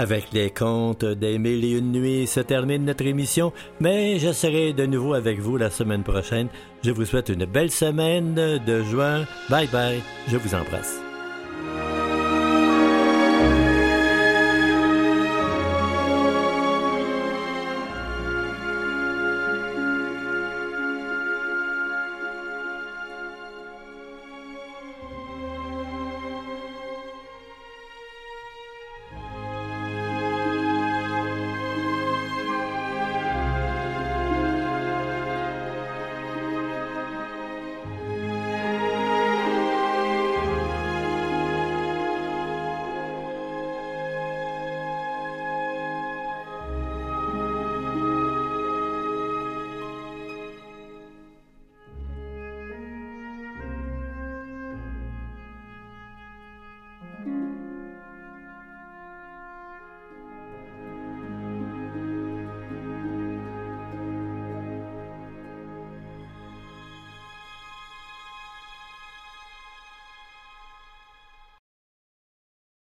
Avec 0.06 0.34
les 0.34 0.52
contes 0.52 1.04
des 1.04 1.40
mille 1.40 1.66
et 1.66 1.72
une 1.72 1.92
nuits 1.92 2.28
se 2.28 2.40
termine 2.40 2.86
notre 2.86 3.08
émission, 3.08 3.52
mais 3.80 4.20
je 4.20 4.32
serai 4.32 4.72
de 4.72 4.86
nouveau 4.86 5.16
avec 5.16 5.40
vous 5.40 5.58
la 5.58 5.72
semaine 5.72 6.04
prochaine. 6.04 6.48
Je 6.84 6.92
vous 6.92 7.06
souhaite 7.06 7.30
une 7.30 7.46
belle 7.46 7.72
semaine 7.72 8.36
de 8.36 8.84
juin. 8.84 9.26
Bye 9.50 9.68
bye, 9.72 10.04
je 10.28 10.38
vous 10.38 10.54
embrasse. 10.54 11.05